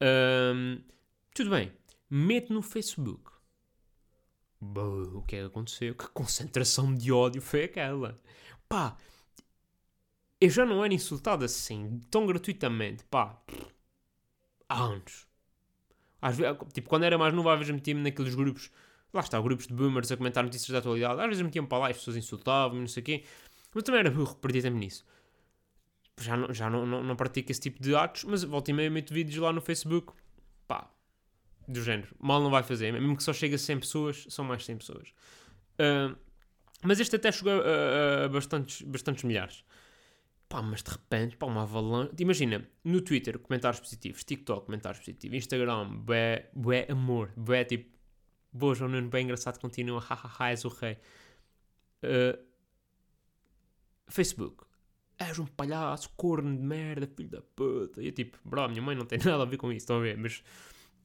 Uh, 0.00 0.80
tudo 1.34 1.50
bem, 1.50 1.72
mete 2.08 2.52
no 2.52 2.62
Facebook. 2.62 3.32
Boa, 4.60 5.18
o 5.18 5.22
que 5.22 5.34
é 5.34 5.40
que 5.40 5.46
aconteceu? 5.46 5.92
Que 5.92 6.06
concentração 6.10 6.94
de 6.94 7.10
ódio 7.10 7.42
foi 7.42 7.64
aquela? 7.64 8.20
Pá, 8.68 8.96
eu 10.40 10.48
já 10.48 10.64
não 10.64 10.84
era 10.84 10.94
insultado 10.94 11.44
assim, 11.44 12.00
tão 12.08 12.26
gratuitamente, 12.26 13.02
pá, 13.04 13.42
há 14.68 14.82
anos. 14.84 15.26
Às 16.20 16.36
vezes, 16.36 16.56
tipo, 16.72 16.88
quando 16.88 17.02
era 17.02 17.18
mais 17.18 17.34
novo, 17.34 17.48
às 17.48 17.58
vezes 17.58 17.74
metia-me 17.74 18.02
naqueles 18.02 18.36
grupos 18.36 18.70
Lá 19.12 19.20
está, 19.20 19.40
grupos 19.40 19.66
de 19.66 19.74
boomers 19.74 20.10
a 20.10 20.16
comentar 20.16 20.42
notícias 20.42 20.70
da 20.70 20.78
atualidade. 20.78 21.20
Às 21.20 21.26
vezes 21.26 21.42
metiam 21.42 21.66
para 21.66 21.78
lá 21.78 21.88
e 21.88 21.90
as 21.90 21.98
pessoas 21.98 22.16
insultavam 22.16 22.80
não 22.80 22.88
sei 22.88 23.02
o 23.02 23.04
quê. 23.04 23.24
Mas 23.74 23.84
também 23.84 24.00
era 24.00 24.10
burro, 24.10 24.34
perdi 24.36 24.62
tempo 24.62 24.78
nisso. 24.78 25.04
Já, 26.20 26.36
não, 26.36 26.52
já 26.52 26.70
não, 26.70 26.86
não, 26.86 27.02
não 27.02 27.16
pratico 27.16 27.50
esse 27.50 27.60
tipo 27.60 27.82
de 27.82 27.94
atos, 27.94 28.24
mas 28.24 28.42
volta 28.42 28.70
e 28.70 28.74
meia 28.74 28.90
meto 28.90 29.12
vídeos 29.12 29.36
lá 29.36 29.52
no 29.52 29.60
Facebook. 29.60 30.12
Pá, 30.66 30.90
do 31.68 31.82
género. 31.82 32.14
Mal 32.18 32.40
não 32.42 32.50
vai 32.50 32.62
fazer. 32.62 32.92
Mesmo 32.92 33.16
que 33.16 33.22
só 33.22 33.32
chegue 33.32 33.54
a 33.54 33.58
100 33.58 33.80
pessoas, 33.80 34.26
são 34.28 34.44
mais 34.44 34.64
100 34.64 34.78
pessoas. 34.78 35.08
Uh, 35.74 36.16
mas 36.82 36.98
este 36.98 37.16
até 37.16 37.30
chegou 37.30 37.52
a, 37.52 37.56
a, 37.56 38.24
a, 38.24 38.28
bastantes, 38.28 38.82
bastantes 38.82 39.24
milhares. 39.24 39.64
Pá, 40.48 40.60
mas 40.60 40.82
de 40.82 40.90
repente, 40.90 41.36
pá, 41.36 41.46
uma 41.46 41.62
avalanche. 41.62 42.12
Imagina, 42.18 42.66
no 42.84 43.00
Twitter, 43.00 43.38
comentários 43.38 43.80
positivos, 43.80 44.24
TikTok, 44.24 44.66
comentários 44.66 45.00
positivos, 45.00 45.36
Instagram, 45.36 45.96
bué, 45.98 46.50
bué 46.54 46.86
amor, 46.90 47.30
bué 47.36 47.64
tipo 47.64 47.92
Boa, 48.52 48.74
João 48.74 48.90
Nuno, 48.90 49.08
bem 49.08 49.24
engraçado, 49.24 49.58
continua. 49.58 49.98
Hahaha, 49.98 50.50
és 50.50 50.64
o 50.66 50.68
rei. 50.68 50.98
Uh, 52.04 52.38
Facebook. 54.08 54.64
És 55.18 55.38
um 55.38 55.46
palhaço, 55.46 56.10
corno 56.16 56.54
de 56.54 56.62
merda, 56.62 57.06
filho 57.06 57.30
da 57.30 57.40
puta. 57.40 58.02
E 58.02 58.06
eu 58.06 58.12
tipo, 58.12 58.38
bro, 58.44 58.68
minha 58.68 58.82
mãe 58.82 58.94
não 58.94 59.06
tem 59.06 59.18
nada 59.24 59.42
a 59.42 59.46
ver 59.46 59.56
com 59.56 59.72
isso, 59.72 59.84
estão 59.84 59.96
a 59.96 60.00
ver? 60.00 60.18
Mas, 60.18 60.42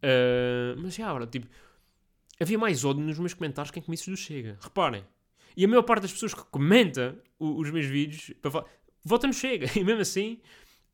uh, 0.04 0.78
mas 0.78 0.96
já, 0.96 1.14
bro, 1.14 1.26
tipo, 1.26 1.48
havia 2.38 2.58
mais 2.58 2.84
ódio 2.84 3.02
nos 3.02 3.18
meus 3.18 3.34
comentários 3.34 3.72
que 3.72 3.80
em 3.80 3.84
comícios 3.84 4.10
do 4.10 4.22
Chega. 4.22 4.58
Reparem. 4.60 5.06
E 5.56 5.64
a 5.64 5.68
maior 5.70 5.84
parte 5.84 6.02
das 6.02 6.12
pessoas 6.12 6.34
que 6.34 6.44
comenta 6.52 7.18
os 7.40 7.72
meus 7.72 7.86
vídeos 7.86 8.32
para 8.42 8.52
falar, 8.52 8.66
vota 9.06 9.26
no 9.26 9.34
Chega. 9.34 9.68
E 9.80 9.86
mesmo 9.86 10.02
assim, 10.02 10.42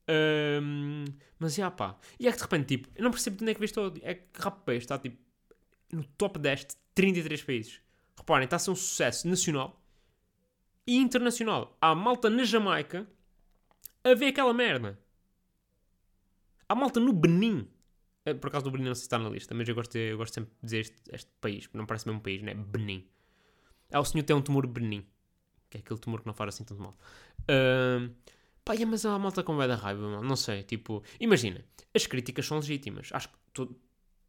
uh, 0.07 1.11
mas 1.39 1.55
já 1.55 1.71
pá. 1.71 1.97
E 2.19 2.27
é 2.27 2.31
que 2.31 2.37
de 2.37 2.43
repente, 2.43 2.77
tipo, 2.77 2.89
eu 2.95 3.03
não 3.03 3.09
percebo 3.09 3.37
de 3.37 3.43
onde 3.43 3.51
é 3.51 3.55
que 3.55 3.59
viste 3.59 3.79
ódio. 3.79 4.01
É 4.05 4.13
que 4.13 4.39
rapaz, 4.39 4.77
está 4.77 4.99
tipo 4.99 5.22
no 5.93 6.03
top 6.03 6.39
10 6.39 6.59
de 6.61 6.75
33 6.95 7.43
países. 7.43 7.81
Reparem, 8.17 8.45
está 8.45 8.55
a 8.55 8.59
ser 8.59 8.71
um 8.71 8.75
sucesso 8.75 9.27
nacional 9.27 9.81
e 10.85 10.97
internacional. 10.97 11.77
Há 11.81 11.95
malta 11.95 12.29
na 12.29 12.43
Jamaica 12.43 13.07
a 14.03 14.13
ver 14.13 14.27
aquela 14.27 14.53
merda. 14.53 14.99
Há 16.67 16.75
malta 16.75 16.99
no 16.99 17.13
Benin. 17.13 17.67
Eh, 18.25 18.33
por 18.33 18.47
acaso 18.47 18.65
do 18.65 18.71
Benin 18.71 18.85
não 18.85 18.95
sei 18.95 19.01
se 19.01 19.05
está 19.05 19.19
na 19.19 19.29
lista, 19.29 19.53
mas 19.53 19.67
eu 19.67 19.75
gosto, 19.75 19.95
eu 19.97 20.17
gosto 20.17 20.33
sempre 20.33 20.51
de 20.51 20.59
dizer 20.61 20.79
este, 20.79 21.01
este 21.11 21.31
país, 21.41 21.67
porque 21.67 21.77
não 21.77 21.85
parece 21.85 22.07
mesmo 22.07 22.19
um 22.19 22.23
país, 22.23 22.41
né? 22.41 22.53
Benin. 22.53 23.07
É 23.89 23.99
o 23.99 24.05
senhor 24.05 24.23
tem 24.23 24.35
um 24.35 24.41
tumor 24.41 24.65
Benin. 24.67 25.05
que 25.69 25.77
é 25.77 25.79
aquele 25.79 25.99
tumor 25.99 26.21
que 26.21 26.27
não 26.27 26.33
faz 26.33 26.55
assim 26.55 26.63
tanto 26.63 26.81
mal. 26.81 26.97
Ahm, 27.47 28.11
pá, 28.63 28.75
é, 28.75 28.85
mas 28.85 29.05
a 29.05 29.17
malta 29.19 29.43
com 29.43 29.55
vai 29.55 29.67
da 29.67 29.75
raiva, 29.75 30.01
mano. 30.01 30.23
não 30.23 30.35
sei, 30.35 30.63
tipo, 30.63 31.03
imagina, 31.19 31.63
as 31.93 32.07
críticas 32.07 32.45
são 32.45 32.57
legítimas, 32.57 33.09
acho 33.11 33.29
que 33.29 33.35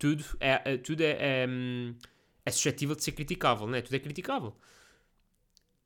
tudo 0.04 0.24
é, 0.40 0.72
é- 0.74 0.76
tudo 0.76 1.00
é, 1.02 1.42
é, 1.42 1.46
hum, 1.48 1.94
é 2.44 2.50
suscetível 2.50 2.94
de 2.94 3.02
ser 3.02 3.12
criticável, 3.12 3.66
né? 3.66 3.80
Tudo 3.80 3.94
é 3.96 3.98
criticável. 3.98 4.54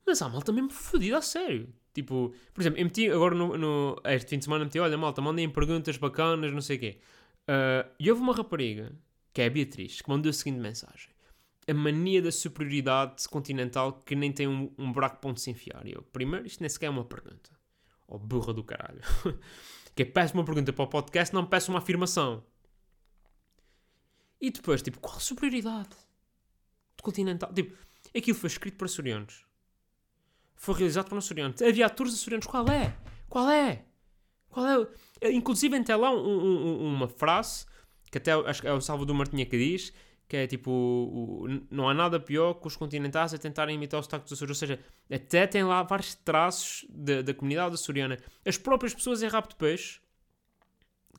Mas 0.07 0.21
há 0.23 0.29
malta 0.29 0.51
mesmo 0.53 0.71
fodida 0.71 1.19
a 1.19 1.23
sério. 1.23 1.69
Tipo, 1.95 2.35
por 2.55 2.61
exemplo, 2.61 2.79
eu 2.81 2.85
meti 2.85 3.09
agora 3.11 3.35
no, 3.35 3.57
no- 3.57 3.97
este 4.05 4.31
fim 4.31 4.39
de 4.39 4.45
semana, 4.45 4.65
meti, 4.65 4.79
olha 4.79 4.97
malta, 4.97 5.21
mandem 5.21 5.49
perguntas 5.49 5.97
bacanas, 5.97 6.53
não 6.53 6.61
sei 6.61 6.77
o 6.77 6.81
quê. 6.81 6.99
Ah, 7.47 7.87
e 7.99 8.11
houve 8.11 8.23
uma 8.23 8.35
rapariga, 8.35 8.93
que 9.33 9.41
é 9.43 9.47
a 9.47 9.51
Beatriz, 9.51 10.01
que 10.01 10.09
mandou 10.09 10.31
a 10.31 10.33
seguinte 10.33 10.61
mensagem. 10.61 11.11
A 11.69 11.75
mania 11.75 12.23
da 12.23 12.33
superioridade 12.33 13.29
continental 13.29 13.93
que 14.05 14.17
nem 14.17 14.33
tem 14.33 14.49
um, 14.49 14.73
um 14.79 14.91
buraco 14.91 15.19
para 15.21 15.31
onde 15.31 15.41
se 15.41 15.51
enfiar. 15.51 15.87
E 15.87 15.93
eu, 15.93 16.03
primeiro, 16.03 16.47
isto 16.47 16.61
nem 16.61 16.69
sequer 16.69 16.87
é 16.87 16.91
uma 16.91 17.05
pergunta. 17.05 17.51
Oh, 18.07 18.19
burra 18.19 18.55
do 18.55 18.65
caralho. 18.65 19.01
que 19.95 20.03
é, 20.03 20.07
peço 20.07 20.35
uma 20.35 20.45
pergunta 20.45 20.73
para 20.73 20.85
o 20.85 20.89
podcast, 20.89 21.35
não 21.35 21.45
peço 21.45 21.71
uma 21.71 21.79
afirmação. 21.79 22.43
E 24.41 24.51
depois, 24.51 24.83
tipo, 24.83 24.99
qual 25.01 25.19
superioridade? 25.21 25.91
Continental. 27.03 27.53
Tipo, 27.53 27.77
aquilo 28.17 28.37
foi 28.39 28.49
escrito 28.49 28.77
para 28.77 28.87
açorianos. 28.87 29.45
Foi 30.57 30.75
realizado 30.75 31.09
por 31.09 31.19
açorianos. 31.19 31.61
Havia 31.63 31.87
atores 31.87 32.15
açorianos. 32.15 32.47
Qual 32.47 32.67
é? 32.69 32.97
Qual 33.29 33.49
é? 33.49 33.85
Qual 34.49 34.67
é? 34.67 34.79
o- 34.79 34.89
Inclusive, 35.31 35.83
tem 35.85 35.97
lá 35.97 36.11
um- 36.11 36.17
um- 36.27 36.67
um- 36.67 36.95
uma 36.95 37.09
frase 37.09 37.67
que 38.11 38.19
até 38.19 38.33
acho 38.33 38.63
que 38.63 38.69
é 38.69 38.73
o 38.73 38.81
Salvador 38.81 39.15
Martinha 39.15 39.45
que 39.47 39.57
diz 39.59 39.93
que 40.27 40.37
é 40.37 40.47
tipo: 40.47 40.71
o- 40.71 41.45
o- 41.45 41.67
não 41.71 41.89
há 41.89 41.95
nada 41.95 42.19
pior 42.21 42.55
que 42.55 42.67
os 42.67 42.77
continentais 42.77 43.33
a 43.35 43.39
tentarem 43.39 43.77
imitar 43.77 44.01
o 44.01 44.03
sotaque 44.03 44.25
dos 44.25 44.33
Açores. 44.35 44.51
Ou 44.51 44.55
seja, 44.55 44.81
até 45.11 45.47
tem 45.47 45.63
lá 45.65 45.83
vários 45.83 46.15
traços 46.15 46.85
da, 46.89 47.23
da 47.23 47.35
comunidade 47.35 47.75
açoriana. 47.75 48.17
As 48.45 48.57
próprias 48.59 48.95
pessoas 48.95 49.23
em 49.23 49.29
Rabo 49.29 49.49
de 49.49 49.57
Peixe, 49.57 50.01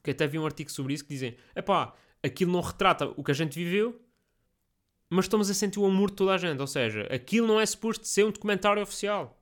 que 0.03 0.11
até 0.11 0.27
vi 0.27 0.37
um 0.39 0.45
artigo 0.45 0.69
sobre 0.71 0.93
isso, 0.93 1.03
que 1.03 1.09
dizem: 1.13 1.37
epá, 1.55 1.93
aquilo 2.23 2.51
não 2.51 2.61
retrata 2.61 3.13
o 3.15 3.23
que 3.23 3.31
a 3.31 3.33
gente 3.33 3.53
viveu, 3.53 3.99
mas 5.09 5.25
estamos 5.25 5.49
a 5.49 5.53
sentir 5.53 5.79
o 5.79 5.85
amor 5.85 6.09
de 6.09 6.17
toda 6.17 6.33
a 6.33 6.37
gente. 6.37 6.59
Ou 6.59 6.67
seja, 6.67 7.03
aquilo 7.11 7.47
não 7.47 7.59
é 7.59 7.65
suposto 7.65 8.05
ser 8.07 8.25
um 8.25 8.31
documentário 8.31 8.81
oficial. 8.81 9.41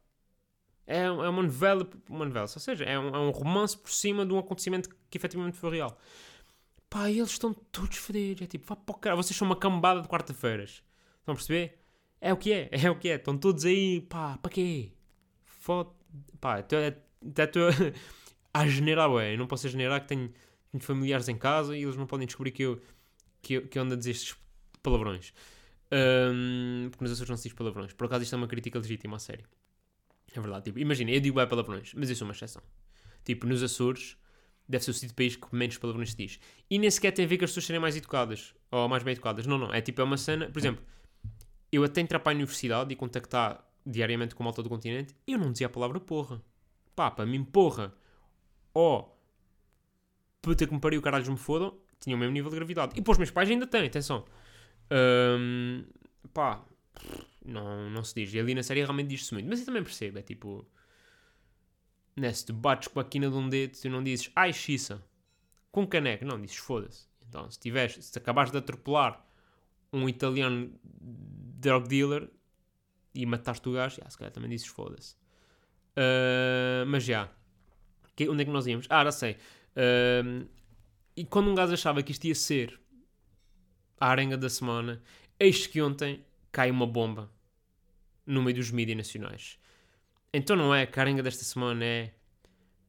É, 0.86 1.02
é 1.04 1.10
uma 1.10 1.44
novela, 1.44 1.88
uma 2.10 2.26
novela, 2.26 2.46
ou 2.46 2.60
seja, 2.62 2.86
é 2.86 2.98
um, 2.98 3.10
é 3.10 3.20
um 3.20 3.30
romance 3.30 3.78
por 3.78 3.92
cima 3.92 4.26
de 4.26 4.32
um 4.32 4.40
acontecimento 4.40 4.90
que 5.10 5.18
efetivamente 5.18 5.58
foi 5.58 5.72
real. 5.72 6.00
Pá, 6.90 7.10
e 7.10 7.18
eles 7.20 7.32
estão 7.32 7.54
todos 7.54 7.98
fodidos. 7.98 8.44
É 8.44 8.48
tipo, 8.48 8.66
vá 8.66 8.76
para 8.76 8.96
o 8.96 8.98
caralho, 8.98 9.22
vocês 9.22 9.36
são 9.36 9.46
uma 9.46 9.56
cambada 9.56 10.02
de 10.02 10.08
quarta-feiras. 10.08 10.82
Estão 11.20 11.34
a 11.34 11.36
perceber? 11.36 11.78
É 12.22 12.32
o 12.32 12.38
que 12.38 12.54
é, 12.54 12.70
é 12.72 12.90
o 12.90 12.98
que 12.98 13.10
é. 13.10 13.16
Estão 13.16 13.38
todos 13.38 13.66
aí, 13.66 14.02
pá, 14.02 14.38
para 14.38 14.52
quê? 14.52 14.94
Foda. 15.44 15.92
Pá, 16.40 16.60
até 16.60 16.98
estou 17.44 17.64
a 18.54 18.68
generar, 18.68 19.10
ué. 19.10 19.34
Eu 19.34 19.38
não 19.38 19.48
posso 19.48 19.68
generar 19.68 20.00
que 20.00 20.08
tenho, 20.08 20.32
tenho 20.72 20.84
familiares 20.84 21.28
em 21.28 21.38
casa 21.38 21.76
e 21.76 21.84
eles 21.84 21.96
não 21.96 22.06
podem 22.06 22.26
descobrir 22.26 22.52
que 22.52 22.64
eu, 22.64 22.82
que 23.42 23.54
eu, 23.54 23.68
que 23.68 23.78
eu 23.78 23.84
ando 23.84 23.94
a 23.94 23.98
dizer 23.98 24.12
estes 24.12 24.36
palavrões. 24.82 25.34
Ahm, 25.92 26.90
porque 26.90 27.04
nos 27.04 27.14
Açores 27.14 27.30
não 27.30 27.38
se 27.38 27.44
diz 27.44 27.54
palavrões. 27.54 27.94
Por 27.94 28.06
acaso 28.06 28.24
isto 28.24 28.34
é 28.34 28.38
uma 28.38 28.48
crítica 28.48 28.78
legítima, 28.78 29.18
a 29.18 29.20
sério. 29.20 29.46
É 30.34 30.40
verdade. 30.40 30.66
Tipo, 30.66 30.80
imagina, 30.80 31.12
eu 31.12 31.20
digo 31.20 31.36
bem 31.38 31.48
palavrões, 31.48 31.94
mas 31.94 32.10
eu 32.10 32.16
sou 32.16 32.28
uma 32.28 32.34
exceção. 32.34 32.62
Tipo, 33.24 33.48
nos 33.48 33.64
Açores 33.64 34.18
deve 34.68 34.84
ser 34.84 34.92
o 34.92 34.94
sítio 34.94 35.10
do 35.10 35.16
país 35.16 35.36
que 35.36 35.56
menos 35.56 35.78
palavrões 35.78 36.12
se 36.12 36.18
diz. 36.18 36.40
E 36.70 36.78
nem 36.78 36.92
sequer 36.92 37.12
tem 37.12 37.26
a 37.26 37.28
ver 37.28 37.38
com 37.38 37.46
as 37.46 37.52
pessoas 37.52 37.66
serem 37.66 37.82
mais 37.82 37.96
educadas 37.96 38.54
ou 38.70 38.88
mais 38.90 39.04
bem 39.04 39.14
educadas. 39.14 39.46
Não, 39.46 39.58
não. 39.58 39.74
É 39.74 39.82
tipo, 39.82 40.02
é 40.02 40.04
uma 40.04 40.18
cena. 40.18 40.50
Por 40.50 40.60
exemplo, 40.60 40.84
eu 41.72 41.84
até 41.84 42.02
entrar 42.02 42.20
para 42.20 42.34
a 42.34 42.36
universidade 42.36 42.92
e 42.92 42.96
contactar 42.96 43.66
diariamente 43.86 44.36
com 44.36 44.44
a 44.44 44.46
malta 44.46 44.62
do 44.62 44.70
continente, 44.70 45.16
eu 45.26 45.38
não 45.38 45.52
dizia 45.52 45.68
a 45.68 45.70
palavra 45.70 46.00
porra. 46.00 46.42
Pá, 46.96 47.10
para 47.10 47.26
mim, 47.26 47.44
porra. 47.44 47.94
Puta 50.48 50.66
que 50.68 50.74
me 50.74 50.80
pariu, 50.80 51.02
caralhos 51.02 51.28
me 51.28 51.38
fodam, 51.38 51.78
tinha 52.00 52.16
o 52.16 52.20
mesmo 52.20 52.34
nível 52.34 52.50
de 52.50 52.56
gravidade. 52.58 52.94
E 52.98 53.02
para 53.02 53.12
os 53.12 53.18
meus 53.18 53.32
pais 53.32 53.50
ainda 53.50 53.68
têm, 53.68 53.88
atenção. 53.88 54.26
Ahm, 54.90 55.84
pá, 56.34 56.64
não, 57.46 57.90
não 57.90 58.04
se 58.04 58.16
diz. 58.16 58.34
E 58.34 58.40
ali 58.40 58.56
na 58.56 58.64
série 58.64 58.82
realmente 58.82 59.10
diz-se 59.10 59.34
muito. 59.34 59.48
Mas 59.50 59.60
eu 59.60 59.66
também 59.66 59.84
percebo, 59.84 60.20
é 60.20 60.22
tipo. 60.22 60.66
Né, 62.16 62.34
se 62.34 62.46
tu 62.48 62.54
bates 62.54 62.88
com 62.88 63.00
a 63.00 63.04
quina 63.04 63.30
de 63.30 63.36
um 63.36 63.48
dedo, 63.48 63.78
tu 63.80 63.90
não 63.90 64.04
dizes 64.04 64.32
ai 64.36 64.52
xissa. 64.52 65.04
Com 65.72 65.86
caneco, 65.86 66.26
não, 66.26 66.40
dizes 66.42 66.58
foda-se. 66.58 67.08
Então, 67.28 67.50
se 67.52 67.60
tiveres, 67.60 68.04
se 68.04 68.18
acabares 68.18 68.52
de 68.52 68.58
atropelar 68.58 69.24
um 69.94 70.10
italiano 70.10 70.72
drug 70.84 71.88
dealer 71.88 72.30
e 73.14 73.26
mataste 73.26 73.68
o 73.70 73.74
gajo, 73.74 73.98
já, 74.02 74.10
se 74.10 74.18
calhar 74.18 74.32
também 74.32 74.50
dizes 74.50 74.68
foda-se. 74.68 75.16
Ah, 75.96 76.86
mas 76.88 77.04
já. 77.04 77.30
Que- 78.16 78.30
onde 78.30 78.42
é 78.44 78.46
que 78.46 78.52
nós 78.52 78.66
íamos? 78.68 78.88
Ah, 78.90 79.04
já 79.04 79.12
sei. 79.12 79.38
Ah, 79.78 80.46
e 81.16 81.24
quando 81.26 81.50
um 81.52 81.56
gajo 81.56 81.74
achava 81.74 82.02
que 82.04 82.12
isto 82.12 82.26
ia 82.26 82.36
ser 82.36 82.80
a 84.00 84.08
arenga 84.10 84.38
da 84.38 84.50
semana, 84.50 85.02
eis 85.40 85.68
que 85.68 85.82
ontem 85.82 86.26
cai 86.52 86.72
uma 86.72 86.86
bomba 86.88 87.32
no 88.26 88.42
meio 88.44 88.58
dos 88.58 88.72
mídias 88.72 88.98
nacionais. 88.98 89.60
Então 90.34 90.56
não 90.56 90.74
é 90.74 90.84
a 90.84 91.00
arenga 91.02 91.24
desta 91.24 91.44
semana 91.44 91.86
é 91.86 92.14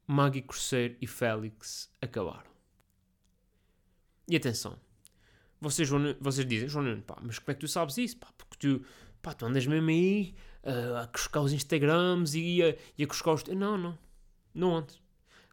Maggie 0.07 0.43
Cruzeiro 0.43 0.97
e 1.01 1.07
Félix 1.07 1.93
acabaram. 2.01 2.49
E 4.27 4.37
atenção, 4.37 4.79
vocês, 5.61 5.91
Nu- 5.91 6.17
vocês 6.21 6.47
dizem, 6.47 6.69
João 6.69 6.85
Nuno, 6.85 7.03
pá, 7.03 7.19
mas 7.23 7.39
como 7.39 7.51
é 7.53 7.55
que 7.55 7.61
tu 7.61 7.69
sabes 7.69 7.97
isso? 7.99 8.17
Pá, 8.19 8.29
porque 8.37 8.57
tu, 8.59 8.85
pá, 9.23 9.33
tu 9.35 9.47
andas 9.47 9.67
mesmo 9.67 9.89
aí 9.91 10.35
ah, 10.65 11.03
a 11.03 11.07
cuscar 11.09 11.43
os 11.43 11.53
Instagrams 11.53 12.35
e 12.35 12.63
a, 12.63 12.77
e 12.97 13.05
a 13.05 13.07
cuscar 13.07 13.35
os... 13.35 13.45
Não, 13.45 13.79
não, 13.79 13.99
não 14.55 14.77
ando. 14.77 14.95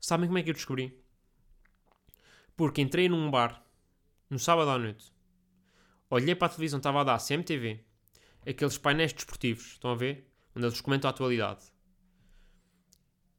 Sabem 0.02 0.28
como 0.28 0.38
é 0.38 0.44
que 0.44 0.50
eu 0.50 0.54
descobri? 0.54 1.05
Porque 2.56 2.82
entrei 2.82 3.10
num 3.10 3.30
bar 3.30 3.64
no 4.30 4.40
sábado 4.40 4.70
à 4.70 4.78
noite, 4.78 5.14
olhei 6.10 6.34
para 6.34 6.48
a 6.48 6.50
televisão, 6.50 6.78
estava 6.78 7.02
a 7.02 7.04
dar 7.04 7.20
CMTV, 7.20 7.84
aqueles 8.48 8.78
painéis 8.78 9.14
desportivos, 9.14 9.74
estão 9.74 9.92
a 9.92 9.96
ver? 9.96 10.30
Onde 10.56 10.66
eles 10.66 10.80
comentam 10.80 11.10
a 11.10 11.12
atualidade. 11.12 11.66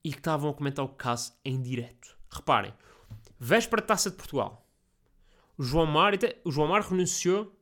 E 0.05 0.13
que 0.13 0.19
estavam 0.19 0.51
a 0.51 0.55
comentar 0.55 0.85
o 0.85 0.89
caso 0.89 1.33
em 1.45 1.61
direto. 1.61 2.17
Reparem, 2.31 2.75
véspera 3.39 3.81
de 3.81 3.89
taça 3.89 4.11
de 4.11 4.17
Portugal. 4.17 4.67
O 5.57 5.63
João 5.63 5.87
Mar, 5.87 6.13
o 6.45 6.53
João 6.53 6.69
Mar 6.69 6.83
renunciou 6.83 7.59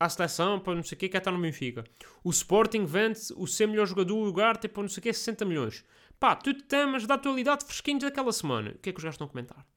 à 0.00 0.08
seleção 0.08 0.58
para 0.58 0.74
não 0.74 0.82
sei 0.82 0.96
o 0.96 0.98
que, 0.98 1.08
quer 1.08 1.18
estar 1.18 1.30
no 1.30 1.40
Benfica. 1.40 1.84
O 2.24 2.30
Sporting 2.30 2.84
vende 2.84 3.20
o 3.36 3.46
ser 3.46 3.68
melhor 3.68 3.86
jogador 3.86 4.14
do 4.14 4.24
lugar, 4.24 4.56
tipo 4.56 4.82
não 4.82 4.88
sei 4.88 5.00
o 5.00 5.02
que, 5.02 5.12
60 5.12 5.44
milhões. 5.44 5.84
Pá, 6.18 6.34
tudo 6.34 6.62
temas 6.64 7.06
da 7.06 7.14
atualidade 7.14 7.64
fresquinhos 7.64 8.02
daquela 8.02 8.32
semana. 8.32 8.72
O 8.72 8.78
que 8.78 8.90
é 8.90 8.92
que 8.92 8.98
os 8.98 9.04
gajos 9.04 9.14
estão 9.14 9.28
a 9.28 9.30
comentar? 9.30 9.71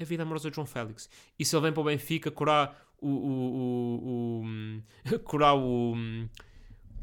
A 0.00 0.04
vida 0.04 0.22
amorosa 0.22 0.50
de 0.50 0.54
João 0.56 0.66
Félix. 0.66 1.08
E 1.38 1.44
se 1.44 1.54
ele 1.56 1.62
vem 1.62 1.72
para 1.72 1.80
o 1.80 1.84
Benfica 1.84 2.30
curar 2.30 2.76
o. 3.00 3.08
o, 3.08 3.12
o, 3.12 4.40
o 4.40 4.42
hum, 4.44 4.82
curar 5.24 5.54
o. 5.56 5.94
hum, 5.94 6.28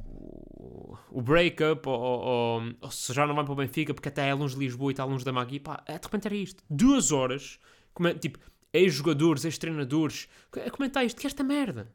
o- 0.06 0.98
o 1.12 1.22
breakup, 1.22 1.88
ou, 1.88 2.00
ou- 2.00 2.74
ou- 2.82 2.92
se 2.92 3.14
já 3.14 3.26
não 3.28 3.36
vai 3.36 3.44
para 3.44 3.54
o 3.54 3.56
Benfica 3.56 3.94
porque 3.94 4.10
até 4.10 4.28
é 4.30 4.34
longe 4.34 4.54
de 4.56 4.60
Lisboa 4.62 4.92
e 4.92 4.94
está 4.94 5.04
longe 5.06 5.24
da 5.26 5.32
Magui, 5.32 5.60
pá, 5.60 5.84
é, 5.86 5.98
de 5.98 6.06
repente 6.06 6.26
era 6.28 6.36
isto. 6.36 6.64
Duas 6.70 7.12
horas, 7.12 7.60
come- 7.94 8.14
tipo, 8.16 8.40
ex-jogadores, 8.72 9.46
ex-treinadores, 9.46 10.28
a 10.66 10.70
comentar 10.72 11.06
isto, 11.06 11.20
que 11.20 11.28
é 11.28 11.30
esta 11.30 11.44
merda. 11.44 11.92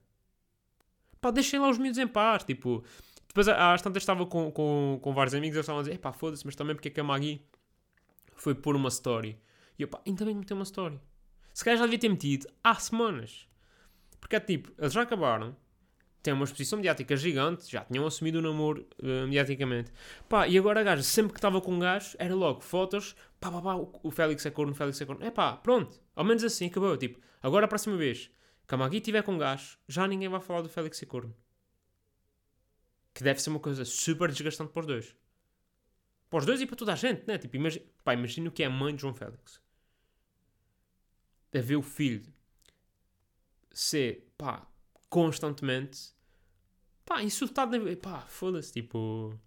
Pá, 1.21 1.31
deixem 1.31 1.59
lá 1.59 1.69
os 1.69 1.79
miúdos 1.79 1.99
em 1.99 2.07
paz, 2.07 2.45
tipo... 2.45 2.85
Depois, 3.27 3.47
às 3.49 3.83
tantas, 3.83 4.03
estava 4.03 4.25
com, 4.27 4.51
com, 4.51 4.99
com 5.03 5.13
vários 5.13 5.35
amigos, 5.35 5.55
eles 5.57 5.65
estavam 5.65 5.81
a 5.81 5.83
dizer, 5.85 5.99
pá, 5.99 6.13
foda-se, 6.13 6.47
mas 6.47 6.55
também 6.57 6.75
porque 6.75 6.89
é 6.89 6.91
que 6.91 7.01
a 7.01 7.05
Magui 7.05 7.43
foi 8.37 8.55
pôr 8.55 8.75
uma 8.75 8.89
story. 8.89 9.37
E 9.79 9.83
eu, 9.83 9.89
pá, 9.89 10.01
ainda 10.07 10.25
bem 10.25 10.35
que 10.35 10.41
meteu 10.41 10.57
uma 10.57 10.65
story. 10.65 11.01
Se 11.55 11.65
calhar 11.65 11.79
já 11.79 11.85
devia 11.85 11.99
ter 11.99 12.09
metido 12.09 12.49
há 12.63 12.75
semanas. 12.75 13.49
Porque 14.21 14.37
é 14.37 14.41
tipo, 14.41 14.73
eles 14.79 14.93
já 14.93 15.03
acabaram, 15.03 15.57
têm 16.23 16.35
uma 16.35 16.45
exposição 16.45 16.77
mediática 16.79 17.17
gigante, 17.17 17.71
já 17.71 17.85
tinham 17.85 18.07
assumido 18.07 18.39
o 18.39 18.43
namoro 18.43 18.87
eh, 19.03 19.25
mediaticamente. 19.25 19.93
Pá, 20.29 20.49
e 20.49 20.59
agora 20.59 20.93
a 20.93 21.03
sempre 21.03 21.33
que 21.33 21.39
estava 21.39 21.61
com 21.61 21.79
gajo, 21.79 22.17
era 22.19 22.35
logo 22.35 22.61
fotos, 22.61 23.15
pá, 23.41 23.51
pá, 23.51 23.63
pá, 23.63 23.75
o, 23.77 23.91
o 24.03 24.11
Félix 24.11 24.45
é 24.47 24.51
corno, 24.51 24.73
o 24.73 24.75
Félix 24.75 25.01
é 25.01 25.07
corno. 25.07 25.25
É 25.25 25.31
pá, 25.31 25.57
pronto, 25.57 26.01
ao 26.15 26.25
menos 26.25 26.43
assim, 26.45 26.67
acabou. 26.67 26.97
Tipo, 26.97 27.21
agora 27.43 27.67
a 27.67 27.69
próxima 27.69 27.97
vez 27.97 28.31
que 28.67 28.75
a 28.75 28.79
Magui 28.79 29.01
tiver 29.01 29.23
com 29.23 29.39
gajo, 29.39 29.79
já 29.89 30.07
ninguém 30.07 30.29
vai 30.29 30.41
falar 30.41 30.63
do 30.63 30.69
Félix 30.69 31.03
é 31.03 31.07
corno. 31.07 31.35
Que 33.15 33.25
deve 33.25 33.41
ser 33.41 33.51
uma 33.51 33.61
coisa 33.61 33.85
super 33.85 34.31
desgastante 34.31 34.73
para 34.73 34.81
os 34.81 34.87
dois. 34.87 35.17
Para 36.29 36.41
os 36.41 36.47
dois 36.47 36.61
e 36.61 36.67
para 36.67 36.77
toda 36.77 36.93
a 36.93 36.97
gente, 36.97 37.27
né? 37.27 37.39
Tipo, 37.39 37.57
pá, 38.05 38.13
imagina 38.13 38.49
o 38.49 38.53
que 38.53 38.63
é 38.63 38.67
a 38.67 38.71
mãe 38.71 38.95
de 38.95 39.01
João 39.01 39.15
Félix. 39.15 39.61
A 41.55 41.61
ver 41.61 41.77
o 41.77 41.83
filho 41.83 42.23
ser, 43.73 44.33
pá, 44.37 44.67
constantemente, 45.09 46.13
pá, 47.05 47.23
insultado, 47.23 47.79
na... 47.79 47.97
pá, 47.97 48.21
foda-se, 48.29 48.73
tipo... 48.73 49.39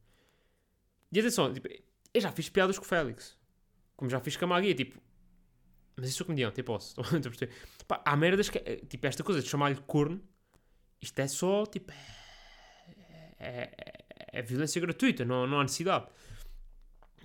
E 1.11 1.19
atenção, 1.19 1.53
tipo, 1.53 1.67
eu 2.13 2.21
já 2.21 2.31
fiz 2.31 2.49
piadas 2.49 2.77
com 2.79 2.85
o 2.85 2.87
Félix. 2.87 3.37
Como 3.95 4.09
já 4.09 4.19
fiz 4.19 4.37
com 4.37 4.45
a 4.45 4.47
Magui, 4.47 4.73
tipo... 4.73 4.99
Mas 5.95 6.09
isso 6.09 6.23
é 6.23 6.25
comediante, 6.25 6.59
eu 6.59 6.63
posso. 6.63 6.99
Estou 7.13 7.47
a. 7.47 7.85
Pá, 7.85 8.01
há 8.05 8.15
merdas 8.15 8.49
que... 8.49 8.57
é, 8.57 8.77
Tipo, 8.77 9.07
esta 9.07 9.23
coisa 9.23 9.41
de 9.41 9.49
chamar-lhe 9.49 9.79
corno, 9.81 10.21
isto 11.01 11.19
é 11.19 11.27
só, 11.27 11.65
tipo... 11.65 11.91
É, 11.91 13.33
é, 13.37 14.05
é 14.39 14.41
violência 14.41 14.79
gratuita, 14.79 15.25
não, 15.25 15.45
não 15.45 15.59
há 15.59 15.63
necessidade. 15.63 16.07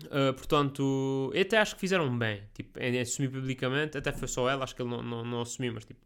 Uh, 0.05 0.35
portanto, 0.35 1.31
eu 1.33 1.41
até 1.41 1.57
acho 1.59 1.75
que 1.75 1.81
fizeram 1.81 2.17
bem, 2.19 2.43
tipo, 2.53 2.79
em 2.79 3.01
assumir 3.01 3.31
publicamente, 3.31 3.97
até 3.97 4.13
foi 4.13 4.29
só 4.29 4.49
ela, 4.49 4.65
acho 4.65 4.77
que 4.77 4.83
ele 4.83 4.91
não, 4.91 5.03
não, 5.03 5.25
não 5.25 5.41
assumiu, 5.41 5.73
mas 5.73 5.87
tipo, 5.87 6.01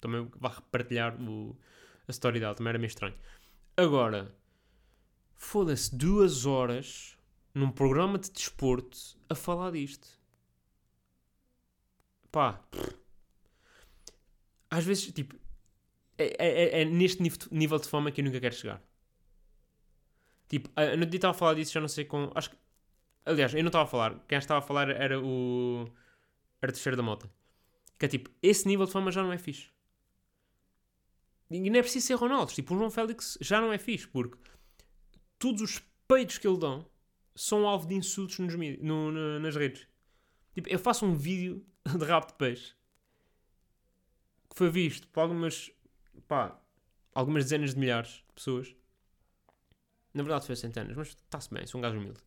também 0.00 0.26
vai 0.36 0.50
repartilhar 0.54 1.14
o, 1.20 1.56
a 2.06 2.10
história 2.10 2.40
dela, 2.40 2.54
também 2.54 2.70
era 2.70 2.78
meio 2.78 2.88
estranho. 2.88 3.14
Agora, 3.76 4.34
foda-se, 5.36 5.94
duas 5.94 6.46
horas 6.46 7.18
num 7.54 7.70
programa 7.70 8.18
de 8.18 8.30
desporto 8.30 8.96
a 9.28 9.34
falar 9.34 9.72
disto. 9.72 10.08
Pá, 12.30 12.62
às 14.70 14.84
vezes, 14.84 15.12
tipo, 15.12 15.36
é, 16.16 16.34
é, 16.38 16.82
é 16.82 16.84
neste 16.84 17.22
nível 17.50 17.78
de 17.78 17.88
fama 17.88 18.10
que 18.10 18.20
eu 18.20 18.24
nunca 18.24 18.40
quero 18.40 18.54
chegar. 18.54 18.82
Tipo, 20.48 20.70
eu 20.76 20.96
não 20.96 21.06
estava 21.06 21.30
a 21.32 21.38
falar 21.38 21.54
disso, 21.54 21.72
já 21.72 21.80
não 21.80 21.88
sei 21.88 22.04
com. 22.04 22.30
Acho 22.34 22.50
que. 22.50 22.56
Aliás, 23.28 23.52
eu 23.52 23.62
não 23.62 23.68
estava 23.68 23.84
a 23.84 23.86
falar. 23.86 24.18
Quem 24.26 24.38
estava 24.38 24.58
a 24.58 24.62
falar 24.62 24.88
era 24.88 25.20
o. 25.20 25.86
Era 26.62 26.72
o 26.72 26.96
da 26.96 27.02
Mota. 27.02 27.30
Que 27.98 28.06
é 28.06 28.08
tipo, 28.08 28.30
esse 28.42 28.66
nível 28.66 28.86
de 28.86 28.92
fama 28.92 29.10
já 29.10 29.22
não 29.22 29.32
é 29.32 29.38
fixe. 29.38 29.70
E 31.50 31.68
não 31.70 31.78
é 31.78 31.82
preciso 31.82 32.06
ser 32.06 32.14
Ronaldo. 32.14 32.52
Tipo, 32.52 32.74
o 32.74 32.78
João 32.78 32.90
Félix 32.90 33.36
já 33.40 33.60
não 33.60 33.72
é 33.72 33.78
fixe, 33.78 34.06
porque 34.08 34.38
todos 35.38 35.60
os 35.60 35.82
peitos 36.06 36.38
que 36.38 36.48
ele 36.48 36.58
dão 36.58 36.86
são 37.34 37.68
alvo 37.68 37.86
de 37.86 37.94
insultos 37.94 38.38
nos, 38.38 38.54
no, 38.54 39.12
no, 39.12 39.40
nas 39.40 39.54
redes. 39.54 39.86
Tipo, 40.54 40.68
eu 40.68 40.78
faço 40.78 41.04
um 41.04 41.14
vídeo 41.14 41.64
de 41.86 42.04
rabo 42.04 42.26
de 42.26 42.34
peixe 42.34 42.74
que 44.50 44.56
foi 44.56 44.70
visto 44.70 45.06
por 45.08 45.20
algumas, 45.20 45.70
pá, 46.26 46.58
algumas 47.14 47.44
dezenas 47.44 47.74
de 47.74 47.80
milhares 47.80 48.24
de 48.26 48.32
pessoas. 48.34 48.74
Na 50.14 50.22
verdade 50.22 50.46
foi 50.46 50.56
centenas, 50.56 50.96
mas 50.96 51.08
está-se 51.08 51.52
bem, 51.52 51.66
sou 51.66 51.78
um 51.78 51.82
gajo 51.82 51.98
humilde. 51.98 52.20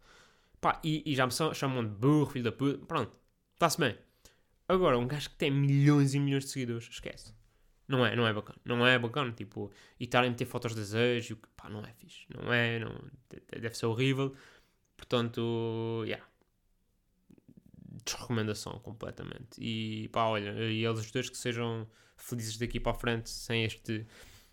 Pá, 0.62 0.80
e, 0.84 1.02
e 1.06 1.16
já 1.16 1.26
me 1.26 1.32
chamam 1.56 1.84
de 1.84 1.90
burro, 1.90 2.28
filho 2.28 2.46
da 2.46 2.52
puta. 2.52 2.86
Pronto, 2.86 3.12
está-se 3.54 3.80
bem. 3.80 3.98
Agora, 4.68 4.98
um 4.98 5.08
gajo 5.08 5.30
que 5.32 5.36
tem 5.36 5.52
milhões 5.52 6.14
e 6.14 6.20
milhões 6.20 6.46
de 6.46 6.52
seguidores, 6.52 6.88
esquece. 6.90 7.34
Não 7.88 8.06
é, 8.06 8.16
não 8.16 8.26
é 8.26 8.32
bacana. 8.32 8.60
Não 8.64 8.88
é 8.88 8.98
bacana, 8.98 9.32
tipo, 9.34 9.70
e 10.00 10.06
estarem 10.06 10.30
a 10.30 10.32
meter 10.32 10.46
fotos 10.46 10.74
de 10.74 10.80
desejo, 10.80 11.38
pá, 11.58 11.68
não 11.70 11.82
é 11.82 11.92
fixe. 11.94 12.26
Não 12.30 12.54
é, 12.54 12.80
não, 12.80 12.96
deve 13.60 13.76
ser 13.76 13.88
horrível. 13.88 14.34
Portanto, 14.96 16.04
yeah. 16.06 16.26
Desrecomendação 18.06 18.80
completamente. 18.80 19.60
E 19.60 20.08
pá, 20.10 20.26
olha, 20.26 20.52
e 20.52 20.86
eles 20.86 21.12
dois 21.12 21.30
que 21.30 21.38
sejam 21.38 21.88
felizes 22.16 22.58
daqui 22.58 22.80
para 22.80 22.94
a 22.94 22.96
frente 22.96 23.30
sem, 23.30 23.66
este, 23.66 24.06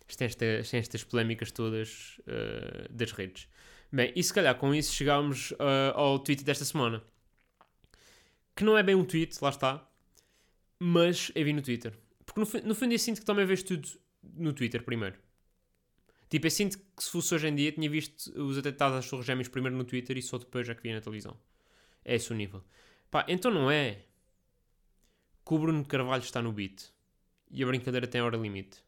sem, 0.09 0.27
esta, 0.27 0.65
sem 0.65 0.81
estas 0.81 1.05
polémicas 1.05 1.53
todas 1.53 2.19
uh, 2.21 2.93
das 2.93 3.13
redes. 3.13 3.47
Bem, 3.91 4.13
e 4.15 4.23
se 4.23 4.33
calhar 4.33 4.55
com 4.57 4.75
isso 4.75 4.93
chegámos 4.93 5.53
uh, 5.53 5.95
ao 5.95 6.19
tweet 6.19 6.45
desta 6.45 6.65
semana. 6.65 7.03
Que 8.55 8.65
não 8.65 8.77
é 8.77 8.83
bem 8.83 8.95
um 8.95 9.05
tweet, 9.05 9.37
lá 9.41 9.51
está. 9.51 9.89
Mas 10.79 11.33
eu 11.35 11.45
vi 11.45 11.53
no 11.53 11.63
Twitter. 11.63 11.99
Porque 12.25 12.41
no, 12.41 12.69
no 12.69 12.75
fundo 12.75 12.93
eu 12.93 12.99
sinto 12.99 13.21
que 13.21 13.27
também 13.27 13.47
vejo 13.47 13.65
tudo 13.65 13.89
no 14.23 14.53
Twitter 14.53 14.83
primeiro. 14.83 15.19
Tipo, 16.29 16.47
eu 16.47 16.51
sinto 16.51 16.79
que 16.79 17.03
se 17.03 17.11
fosse 17.11 17.35
hoje 17.35 17.49
em 17.49 17.55
dia 17.55 17.73
tinha 17.73 17.89
visto 17.89 18.31
os 18.41 18.59
atentados 18.59 18.99
às 18.99 19.09
Torres 19.09 19.25
Gêmeas 19.25 19.49
primeiro 19.49 19.77
no 19.77 19.85
Twitter 19.85 20.17
e 20.19 20.23
só 20.23 20.37
depois 20.37 20.67
já 20.67 20.75
que 20.75 20.83
vi 20.83 20.93
na 20.93 21.01
televisão. 21.01 21.39
É 22.05 22.15
esse 22.15 22.31
o 22.31 22.37
nível. 22.37 22.63
Pá, 23.11 23.25
então 23.29 23.51
não 23.51 23.71
é 23.71 24.05
que 25.47 25.55
o 25.55 25.59
Bruno 25.59 25.85
Carvalho 25.85 26.23
está 26.23 26.43
no 26.43 26.53
beat 26.53 26.93
e 27.51 27.63
a 27.63 27.67
brincadeira 27.67 28.07
tem 28.07 28.21
hora 28.21 28.37
limite. 28.37 28.85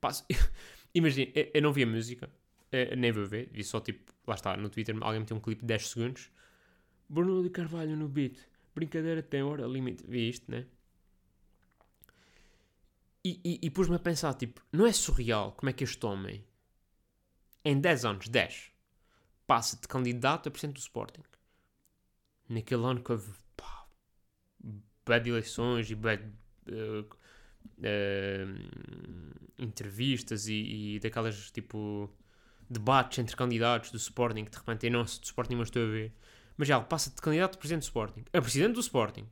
Pá, 0.00 0.10
imagina, 0.94 1.30
eu, 1.34 1.50
eu, 1.52 1.62
não 1.62 1.72
vi 1.72 1.82
a 1.82 1.86
música, 1.86 2.30
nem 2.96 3.12
vou 3.12 3.26
ver, 3.26 3.48
vi 3.52 3.64
só 3.64 3.80
tipo, 3.80 4.12
lá 4.26 4.34
está, 4.34 4.56
no 4.56 4.70
Twitter 4.70 4.96
alguém 5.00 5.20
meteu 5.20 5.36
um 5.36 5.40
clipe 5.40 5.62
de 5.62 5.66
10 5.66 5.88
segundos. 5.88 6.30
Bruno 7.08 7.42
de 7.42 7.50
Carvalho 7.50 7.96
no 7.96 8.08
beat, 8.08 8.38
brincadeira 8.74 9.22
tem 9.22 9.42
hora 9.42 9.66
limite. 9.66 10.04
Vi 10.06 10.28
isto, 10.28 10.50
né? 10.50 10.66
E, 13.24 13.40
e, 13.44 13.66
e 13.66 13.70
pus-me 13.70 13.96
a 13.96 13.98
pensar, 13.98 14.32
tipo, 14.34 14.62
não 14.72 14.86
é 14.86 14.92
surreal 14.92 15.52
como 15.52 15.68
é 15.68 15.72
que 15.72 15.84
este 15.84 16.04
homem, 16.06 16.44
em 17.64 17.78
10 17.78 18.04
anos, 18.04 18.28
10, 18.28 18.72
passa 19.46 19.76
de 19.76 19.86
candidato 19.86 20.48
a 20.48 20.50
presidente 20.50 20.76
do 20.76 20.80
Sporting. 20.80 21.22
Naquele 22.48 22.84
ano 22.84 23.02
que 23.02 23.12
houve, 23.12 23.30
pá, 23.56 23.86
bad 25.04 25.28
eleições 25.28 25.90
e 25.90 25.94
bad 25.94 26.24
uh, 26.68 27.02
uh, 27.78 28.44
entrevistas 29.58 30.46
e, 30.46 30.94
e, 30.94 31.00
daquelas, 31.00 31.50
tipo, 31.50 32.10
debates 32.70 33.18
entre 33.18 33.36
candidatos 33.36 33.90
do 33.90 33.96
Sporting, 33.96 34.44
que 34.44 34.52
de 34.52 34.56
repente 34.58 34.86
eu 34.86 34.92
não 34.92 35.02
do 35.02 35.08
Sporting, 35.08 35.56
mas 35.56 35.68
estou 35.68 35.82
a 35.82 35.86
ver. 35.86 36.12
Mas 36.56 36.68
já, 36.68 36.80
passa 36.80 37.10
de 37.10 37.16
candidato 37.16 37.56
a 37.56 37.58
presidente 37.58 37.82
do 37.82 37.86
Sporting, 37.86 38.24
a 38.32 38.40
presidente 38.40 38.74
do 38.74 38.80
Sporting, 38.80 39.26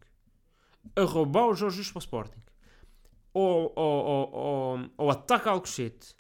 a 0.96 1.02
roubar 1.02 1.48
os 1.48 1.58
Jorge 1.58 1.90
para 1.90 1.98
o 1.98 2.00
Sporting 2.00 2.40
ou, 3.32 3.72
ou, 3.76 4.32
ou, 4.32 4.90
ou 4.96 5.10
ataca 5.10 5.50
Alcochete, 5.50 6.14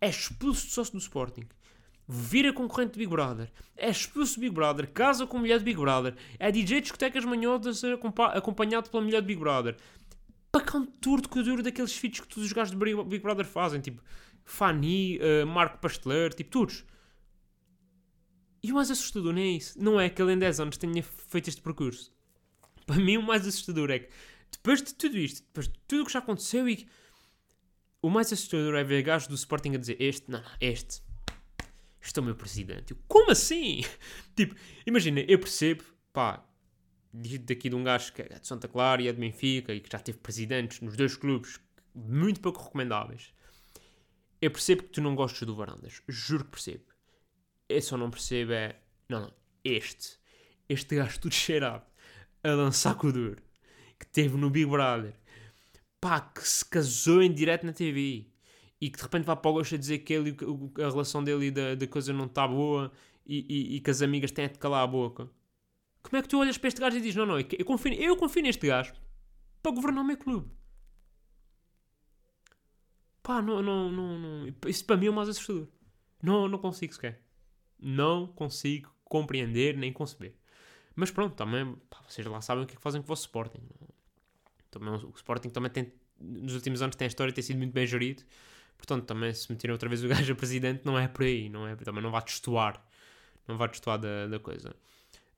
é 0.00 0.08
expulso 0.08 0.66
de 0.66 0.72
sócio 0.72 0.92
do 0.94 0.98
Sporting, 0.98 1.44
vira 2.08 2.52
concorrente 2.52 2.94
de 2.94 2.98
Big 2.98 3.10
Brother, 3.10 3.52
é 3.76 3.88
expulso 3.88 4.34
de 4.34 4.40
Big 4.40 4.54
Brother, 4.54 4.90
casa 4.90 5.26
com 5.26 5.36
a 5.36 5.40
mulher 5.40 5.58
de 5.58 5.64
Big 5.64 5.78
Brother, 5.78 6.16
é 6.38 6.50
DJ 6.50 6.76
de 6.76 6.82
discotecas 6.82 7.24
manhosas 7.24 7.82
acompanhado 8.34 8.90
pela 8.90 9.02
mulher 9.02 9.20
de 9.20 9.26
Big 9.26 9.40
Brother. 9.40 9.76
Um 10.74 10.86
tour 10.86 11.20
de 11.20 11.28
duro 11.28 11.62
daqueles 11.62 11.96
feats 11.96 12.20
que 12.20 12.28
todos 12.28 12.44
os 12.44 12.52
gajos 12.52 12.74
de 12.74 13.04
Big 13.04 13.20
Brother 13.20 13.44
fazem, 13.44 13.80
tipo 13.80 14.02
Fanny, 14.46 15.18
uh, 15.18 15.46
Marco 15.46 15.78
Pasteleiro, 15.78 16.34
tipo 16.34 16.50
todos. 16.50 16.84
E 18.62 18.72
o 18.72 18.76
mais 18.76 18.90
assustador 18.90 19.32
não 19.32 19.40
é 19.40 19.46
isso. 19.46 19.78
Não 19.78 20.00
é 20.00 20.08
que 20.08 20.22
ele 20.22 20.32
em 20.32 20.38
10 20.38 20.60
anos 20.60 20.76
tenha 20.78 21.02
feito 21.02 21.48
este 21.48 21.60
percurso. 21.60 22.14
Para 22.86 22.96
mim 22.96 23.16
o 23.16 23.22
mais 23.22 23.46
assustador 23.46 23.90
é 23.90 23.98
que 23.98 24.08
depois 24.50 24.80
de 24.82 24.94
tudo 24.94 25.18
isto, 25.18 25.44
depois 25.44 25.68
de 25.68 25.74
tudo 25.86 26.02
o 26.02 26.06
que 26.06 26.12
já 26.12 26.20
aconteceu 26.20 26.68
e 26.68 26.88
o 28.00 28.08
mais 28.08 28.32
assustador 28.32 28.76
é 28.76 28.84
ver 28.84 29.02
gajos 29.02 29.28
do 29.28 29.34
Sporting 29.34 29.74
a 29.74 29.78
dizer 29.78 30.00
este, 30.00 30.30
não, 30.30 30.42
este, 30.60 31.02
este 32.00 32.18
é 32.18 32.22
o 32.22 32.24
meu 32.24 32.36
presidente. 32.36 32.92
Eu, 32.92 32.98
Como 33.08 33.30
assim? 33.30 33.82
tipo, 34.36 34.54
imagina, 34.86 35.20
eu 35.20 35.38
percebo, 35.38 35.82
pá, 36.12 36.44
daqui 37.12 37.68
de 37.68 37.74
um 37.74 37.82
gajo 37.82 38.12
que 38.12 38.22
é 38.22 38.38
de 38.38 38.46
Santa 38.46 38.68
Clara 38.68 39.02
e 39.02 39.08
é 39.08 39.12
de 39.12 39.18
Benfica 39.18 39.74
e 39.74 39.80
que 39.80 39.90
já 39.90 39.98
teve 39.98 40.18
presidentes 40.18 40.80
nos 40.80 40.96
dois 40.96 41.16
clubes 41.16 41.58
muito 41.94 42.40
pouco 42.40 42.62
recomendáveis. 42.62 43.32
Eu 44.46 44.50
percebo 44.52 44.84
que 44.84 44.90
tu 44.90 45.00
não 45.00 45.16
gostas 45.16 45.44
do 45.44 45.56
Varandas. 45.56 46.00
Juro 46.06 46.44
que 46.44 46.52
percebo. 46.52 46.84
Eu 47.68 47.82
só 47.82 47.96
não 47.96 48.08
percebo 48.08 48.52
é... 48.52 48.76
Não, 49.08 49.22
não. 49.22 49.32
Este. 49.64 50.20
Este 50.68 50.94
gajo 50.94 51.18
tudo 51.18 51.34
cheirado. 51.34 51.84
A 52.44 52.50
dançar 52.50 52.94
com 52.94 53.08
o 53.08 53.12
duro 53.12 53.42
que 53.98 54.06
teve 54.06 54.36
no 54.36 54.48
Big 54.48 54.70
Brother, 54.70 55.14
pá, 56.00 56.20
que 56.20 56.46
se 56.46 56.64
casou 56.64 57.20
em 57.20 57.32
direto 57.32 57.66
na 57.66 57.72
TV 57.72 58.28
e 58.80 58.88
que 58.88 58.96
de 58.96 59.02
repente 59.02 59.24
vai 59.24 59.34
para 59.34 59.50
o 59.50 59.54
gosto 59.54 59.74
a 59.74 59.78
dizer 59.78 59.98
que 59.98 60.12
ele, 60.12 60.36
a 60.78 60.90
relação 60.90 61.24
dele 61.24 61.46
e 61.46 61.50
da, 61.50 61.74
da 61.74 61.86
coisa 61.88 62.12
não 62.12 62.26
está 62.26 62.46
boa 62.46 62.92
e, 63.26 63.44
e, 63.48 63.76
e, 63.76 63.80
que 63.80 63.90
as 63.90 64.00
amigas 64.00 64.30
têm 64.30 64.46
de 64.46 64.60
calar 64.60 64.84
a 64.84 64.86
boca. 64.86 65.28
Como 66.04 66.16
é 66.18 66.22
que 66.22 66.28
tu 66.28 66.38
olhas 66.38 66.56
para 66.56 66.68
este 66.68 66.80
gajo 66.80 66.96
e 66.98 67.00
dizes: 67.00 67.16
Não, 67.16 67.26
não, 67.26 67.40
eu 67.40 67.64
confio, 67.64 67.92
eu 67.94 68.16
confio 68.16 68.44
neste 68.44 68.64
gajo 68.64 68.94
para 69.60 69.72
governar 69.72 70.04
o 70.04 70.06
meu 70.06 70.16
clube? 70.16 70.48
Pá, 73.26 73.42
não, 73.42 73.60
não, 73.60 73.90
não, 73.90 74.16
não. 74.16 74.54
Isso 74.68 74.84
para 74.84 74.96
mim 74.96 75.06
é 75.06 75.10
o 75.10 75.12
mais 75.12 75.28
assustador. 75.28 75.66
Não, 76.22 76.46
não 76.46 76.60
consigo 76.60 76.94
sequer. 76.94 77.20
Não 77.76 78.28
consigo 78.28 78.94
compreender 79.02 79.76
nem 79.76 79.92
conceber. 79.92 80.36
Mas 80.94 81.10
pronto, 81.10 81.34
também, 81.34 81.74
pá, 81.90 81.98
vocês 82.08 82.24
lá 82.24 82.40
sabem 82.40 82.62
o 82.62 82.66
que 82.68 82.74
é 82.74 82.76
que 82.76 82.82
fazem 82.82 83.00
com 83.00 83.06
o 83.06 83.08
vosso 83.08 83.22
Sporting. 83.22 83.58
Também, 84.70 84.94
o 84.94 85.12
Sporting 85.16 85.48
também 85.48 85.72
tem, 85.72 85.92
nos 86.20 86.54
últimos 86.54 86.80
anos 86.82 86.94
tem 86.94 87.06
a 87.06 87.08
história 87.08 87.32
de 87.32 87.34
ter 87.34 87.42
sido 87.42 87.56
muito 87.56 87.72
bem 87.72 87.84
gerido. 87.84 88.22
Portanto, 88.78 89.06
também 89.06 89.34
se 89.34 89.50
meterem 89.50 89.72
outra 89.72 89.88
vez 89.88 90.04
o 90.04 90.06
gajo 90.08 90.32
a 90.32 90.36
presidente, 90.36 90.82
não 90.84 90.96
é 90.96 91.08
por 91.08 91.24
aí, 91.24 91.48
não 91.48 91.66
é? 91.66 91.74
Também 91.74 92.04
não 92.04 92.12
vai 92.12 92.22
destoar. 92.22 92.80
Não 93.48 93.58
vai 93.58 93.68
destoar 93.68 93.98
da, 93.98 94.28
da 94.28 94.38
coisa. 94.38 94.72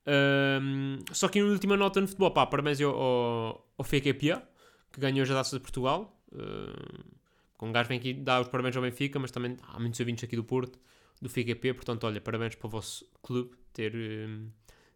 Um, 0.06 0.98
só 1.10 1.26
que 1.26 1.38
em 1.38 1.42
última 1.42 1.74
nota 1.74 2.02
no 2.02 2.06
futebol, 2.06 2.32
pá, 2.32 2.44
parabéns 2.44 2.82
ao, 2.82 2.94
ao, 2.94 3.72
ao 3.78 3.84
FKPA, 3.84 4.46
que 4.92 5.00
ganhou 5.00 5.24
a 5.24 5.28
Taça 5.28 5.56
de 5.56 5.62
Portugal. 5.62 6.14
Com 7.58 7.68
um 7.68 7.72
gajo 7.72 7.88
vem 7.88 7.98
aqui 7.98 8.14
dar 8.14 8.40
os 8.40 8.48
parabéns 8.48 8.76
ao 8.76 8.82
Benfica, 8.82 9.18
mas 9.18 9.30
também 9.30 9.56
há 9.62 9.78
muitos 9.78 10.00
ouvintes 10.00 10.24
aqui 10.24 10.36
do 10.36 10.44
Porto, 10.44 10.78
do 11.20 11.28
FKP, 11.28 11.74
portanto, 11.74 12.04
olha, 12.04 12.20
parabéns 12.20 12.54
para 12.54 12.66
o 12.68 12.70
vosso 12.70 13.04
clube 13.20 13.50
ter, 13.72 13.92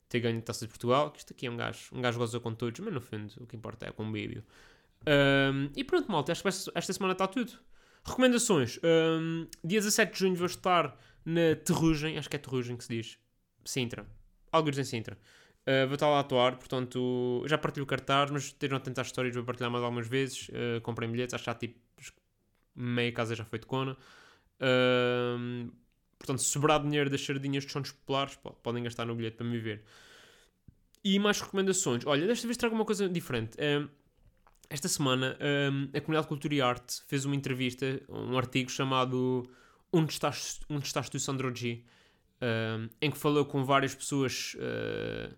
ter 0.08 0.20
ganho 0.20 0.38
a 0.38 0.42
Taça 0.42 0.64
de 0.64 0.70
Portugal, 0.70 1.10
que 1.10 1.18
isto 1.18 1.32
aqui 1.32 1.46
é 1.46 1.50
um 1.50 1.56
gajo, 1.56 1.90
um 1.92 2.00
gajo 2.00 2.18
goza 2.18 2.38
com 2.38 2.54
todos, 2.54 2.78
mas 2.80 2.94
no 2.94 3.00
fundo 3.00 3.34
o 3.40 3.46
que 3.46 3.56
importa 3.56 3.86
é 3.86 3.90
com 3.90 4.08
o 4.08 4.12
bíbio. 4.12 4.44
Um, 5.04 5.70
e 5.74 5.82
pronto, 5.82 6.10
malta, 6.10 6.30
acho 6.30 6.42
que 6.42 6.48
esta 6.48 6.92
semana 6.92 7.12
está 7.12 7.26
tudo. 7.26 7.52
Recomendações. 8.04 8.78
Um, 8.82 9.46
dia 9.64 9.80
17 9.80 10.12
de 10.12 10.18
junho 10.18 10.34
vou 10.36 10.46
estar 10.46 10.96
na 11.24 11.56
Terrugem, 11.64 12.18
acho 12.18 12.30
que 12.30 12.36
é 12.36 12.38
Terrugem 12.38 12.76
que 12.76 12.84
se 12.84 12.96
diz. 12.96 13.18
Sintra. 13.64 14.06
Alguns 14.50 14.78
em 14.78 14.84
Sintra. 14.84 15.18
Uh, 15.62 15.86
vou 15.86 15.94
estar 15.94 16.08
lá 16.08 16.18
a 16.18 16.20
atuar, 16.20 16.56
portanto, 16.56 17.44
já 17.46 17.56
partilho 17.56 17.86
cartaz, 17.86 18.30
mas 18.30 18.44
estejam 18.44 18.76
atentos 18.76 19.00
às 19.00 19.06
histórias, 19.06 19.34
vou 19.34 19.44
partilhar 19.44 19.70
mais 19.70 19.84
algumas 19.84 20.08
vezes. 20.08 20.48
Uh, 20.48 21.08
bilhetes, 21.08 21.34
acho 21.34 21.44
que 21.44 21.50
já 21.50 21.54
tipo 21.54 21.78
meia 22.74 23.12
casa 23.12 23.34
já 23.34 23.44
foi 23.44 23.58
de 23.58 23.66
cona. 23.66 23.96
Uh, 24.60 25.70
Portanto, 26.22 26.40
se 26.40 26.50
sobrar 26.50 26.80
dinheiro 26.80 27.10
das 27.10 27.20
sardinhas 27.20 27.64
dos 27.64 27.72
sonhos 27.72 27.90
populares, 27.90 28.36
po- 28.36 28.52
podem 28.62 28.84
gastar 28.84 29.04
no 29.04 29.12
bilhete 29.12 29.36
para 29.38 29.44
me 29.44 29.58
ver. 29.58 29.82
E 31.02 31.18
mais 31.18 31.40
recomendações. 31.40 32.06
Olha, 32.06 32.28
desta 32.28 32.46
vez 32.46 32.56
trago 32.56 32.76
uma 32.76 32.84
coisa 32.84 33.08
diferente. 33.08 33.56
Ahm, 33.60 33.88
esta 34.70 34.86
semana, 34.86 35.36
ahm, 35.40 35.88
a 35.92 36.00
Comunidade 36.00 36.26
de 36.26 36.28
Cultura 36.28 36.54
e 36.54 36.60
Arte 36.60 37.02
fez 37.08 37.24
uma 37.24 37.34
entrevista, 37.34 38.00
um 38.08 38.38
artigo 38.38 38.70
chamado 38.70 39.50
Onde 39.92 40.12
estás, 40.12 40.60
onde 40.70 40.86
estás 40.86 41.08
tu, 41.08 41.18
Sandro 41.18 41.52
G? 41.52 41.82
Ahm, 42.40 42.88
em 43.00 43.10
que 43.10 43.18
falou 43.18 43.44
com 43.44 43.64
várias 43.64 43.92
pessoas, 43.92 44.56
ah, 44.60 45.34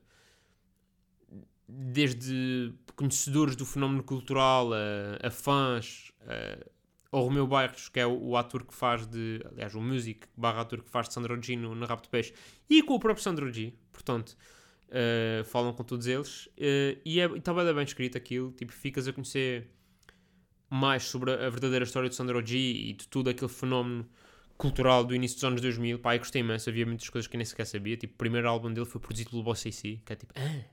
desde 1.67 2.75
conhecedores 2.95 3.57
do 3.57 3.65
fenómeno 3.65 4.03
cultural 4.03 4.71
a, 4.75 5.27
a 5.27 5.31
fãs, 5.31 6.13
a, 6.27 6.74
ao 7.15 7.25
Romeu 7.25 7.47
Bairros, 7.47 7.89
que 7.89 8.01
é 8.01 8.07
o, 8.07 8.31
o 8.31 8.37
ator 8.37 8.65
que 8.65 8.75
faz 8.75 9.07
de. 9.07 9.41
Aliás, 9.53 9.75
o 9.75 9.81
músico 9.81 10.27
barra 10.37 10.63
ator 10.63 10.83
que 10.83 10.91
faz 10.91 11.09
de 11.09 11.15
Sandro 11.15 11.41
G 11.41 11.57
no, 11.57 11.75
no 11.75 11.87
Rabo 11.87 12.03
de 12.03 12.09
Peixe, 12.09 12.35
e 12.69 12.83
com 12.83 12.95
o 12.95 13.01
próprio 13.01 13.23
Sandro 13.23 13.53
G. 13.53 13.73
Portanto, 13.93 14.37
uh, 14.89 15.45
falam 15.45 15.73
com 15.73 15.85
todos 15.85 16.07
eles. 16.07 16.47
uh, 16.47 17.01
e 17.05 17.21
é- 17.21 17.27
está 17.27 17.55
bem, 17.55 17.85
escrito 17.85 18.19
aquilo. 18.19 18.51
Tipo, 18.53 18.73
ficas 18.73 19.07
a 19.07 19.13
conhecer 19.13 19.69
mais 20.69 21.05
sobre 21.05 21.33
a, 21.33 21.49
verdadeira 21.49 21.85
história 21.85 22.09
de 22.09 22.17
Sandro 22.17 22.45
G 22.45 22.59
e 22.59 22.93
de 22.95 23.07
tudo 23.07 23.31
aquele 23.31 23.51
fenómeno 23.51 24.09
cultural 24.57 25.05
do 25.05 25.15
início 25.15 25.37
dos 25.37 25.45
anos 25.45 25.61
2000. 25.61 26.01
Pá, 26.01 26.15
eu 26.17 26.19
gostei 26.19 26.41
imenso. 26.41 26.69
Havia 26.69 26.85
muitas 26.85 27.09
coisas 27.09 27.29
que 27.29 27.37
eu 27.37 27.39
nem 27.39 27.47
sequer 27.47 27.67
sabia. 27.67 27.97
Tipo, 27.97 28.15
o 28.15 28.17
primeiro 28.17 28.49
álbum 28.49 28.73
dele 28.73 28.87
foi 28.87 29.01
produzido 29.01 29.31
pelo 29.31 29.43
Boss 29.43 29.65
AC, 29.67 30.01
que 30.05 30.13
é 30.13 30.17
tipo, 30.17 30.33
ah, 30.37 30.65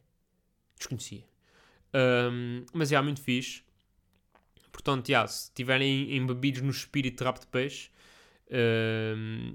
desconhecia. 0.77 1.23
Um, 1.93 2.65
mas 2.73 2.91
é 2.91 3.01
muito 3.01 3.21
fixe. 3.21 3.63
Portanto, 4.71 5.07
já, 5.07 5.27
se 5.27 5.45
estiverem 5.45 6.15
embebidos 6.15 6.61
no 6.61 6.69
espírito 6.71 7.17
de 7.19 7.23
rabo 7.23 7.39
de 7.39 7.47
peixe, 7.47 7.89
hum, 8.49 9.53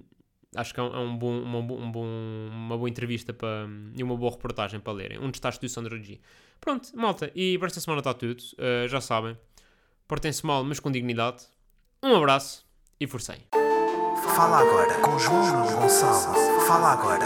acho 0.55 0.73
que 0.75 0.81
é 0.81 0.83
um, 0.83 1.15
é 1.15 1.19
bom, 1.19 1.41
uma, 1.43 1.59
um 1.59 1.91
bom- 1.93 2.49
uma 2.51 2.77
boa 2.77 2.89
entrevista 2.89 3.33
para, 3.33 3.67
e 3.97 4.03
uma 4.03 4.17
boa 4.17 4.31
reportagem 4.33 4.79
para 4.81 4.93
lerem. 4.93 5.19
Onde 5.19 5.37
estás 5.37 5.59
tu, 5.59 5.69
Sandra 5.69 5.99
G? 6.01 6.21
Pronto, 6.61 6.89
malta, 6.95 7.31
e 7.35 7.59
para 7.59 7.67
esta 7.67 7.81
semana 7.81 8.01
está 8.01 8.15
tudo. 8.15 8.41
Uh, 8.55 8.89
já 8.89 9.01
sabem, 9.01 9.37
portem-se 10.09 10.45
mal, 10.47 10.65
mas 10.65 10.81
com 10.81 10.91
dignidade. 10.91 11.45
Um 12.03 12.15
abraço 12.17 12.65
e 13.01 13.07
forcei. 13.07 13.39
Fala 14.35 14.59
agora 14.61 14.95
com 15.01 15.19
João 15.19 15.67
Gonçalo. 15.81 16.61
Fala 16.67 16.93
agora. 16.93 17.25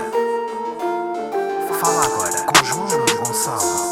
Fala 1.81 2.05
agora 2.07 2.45
com 2.47 2.65
João 2.65 2.87
Gonçalo. 3.25 3.90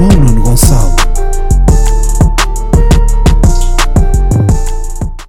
João 0.00 0.08
Nuno 0.18 0.40
Gonçalo. 0.42 0.99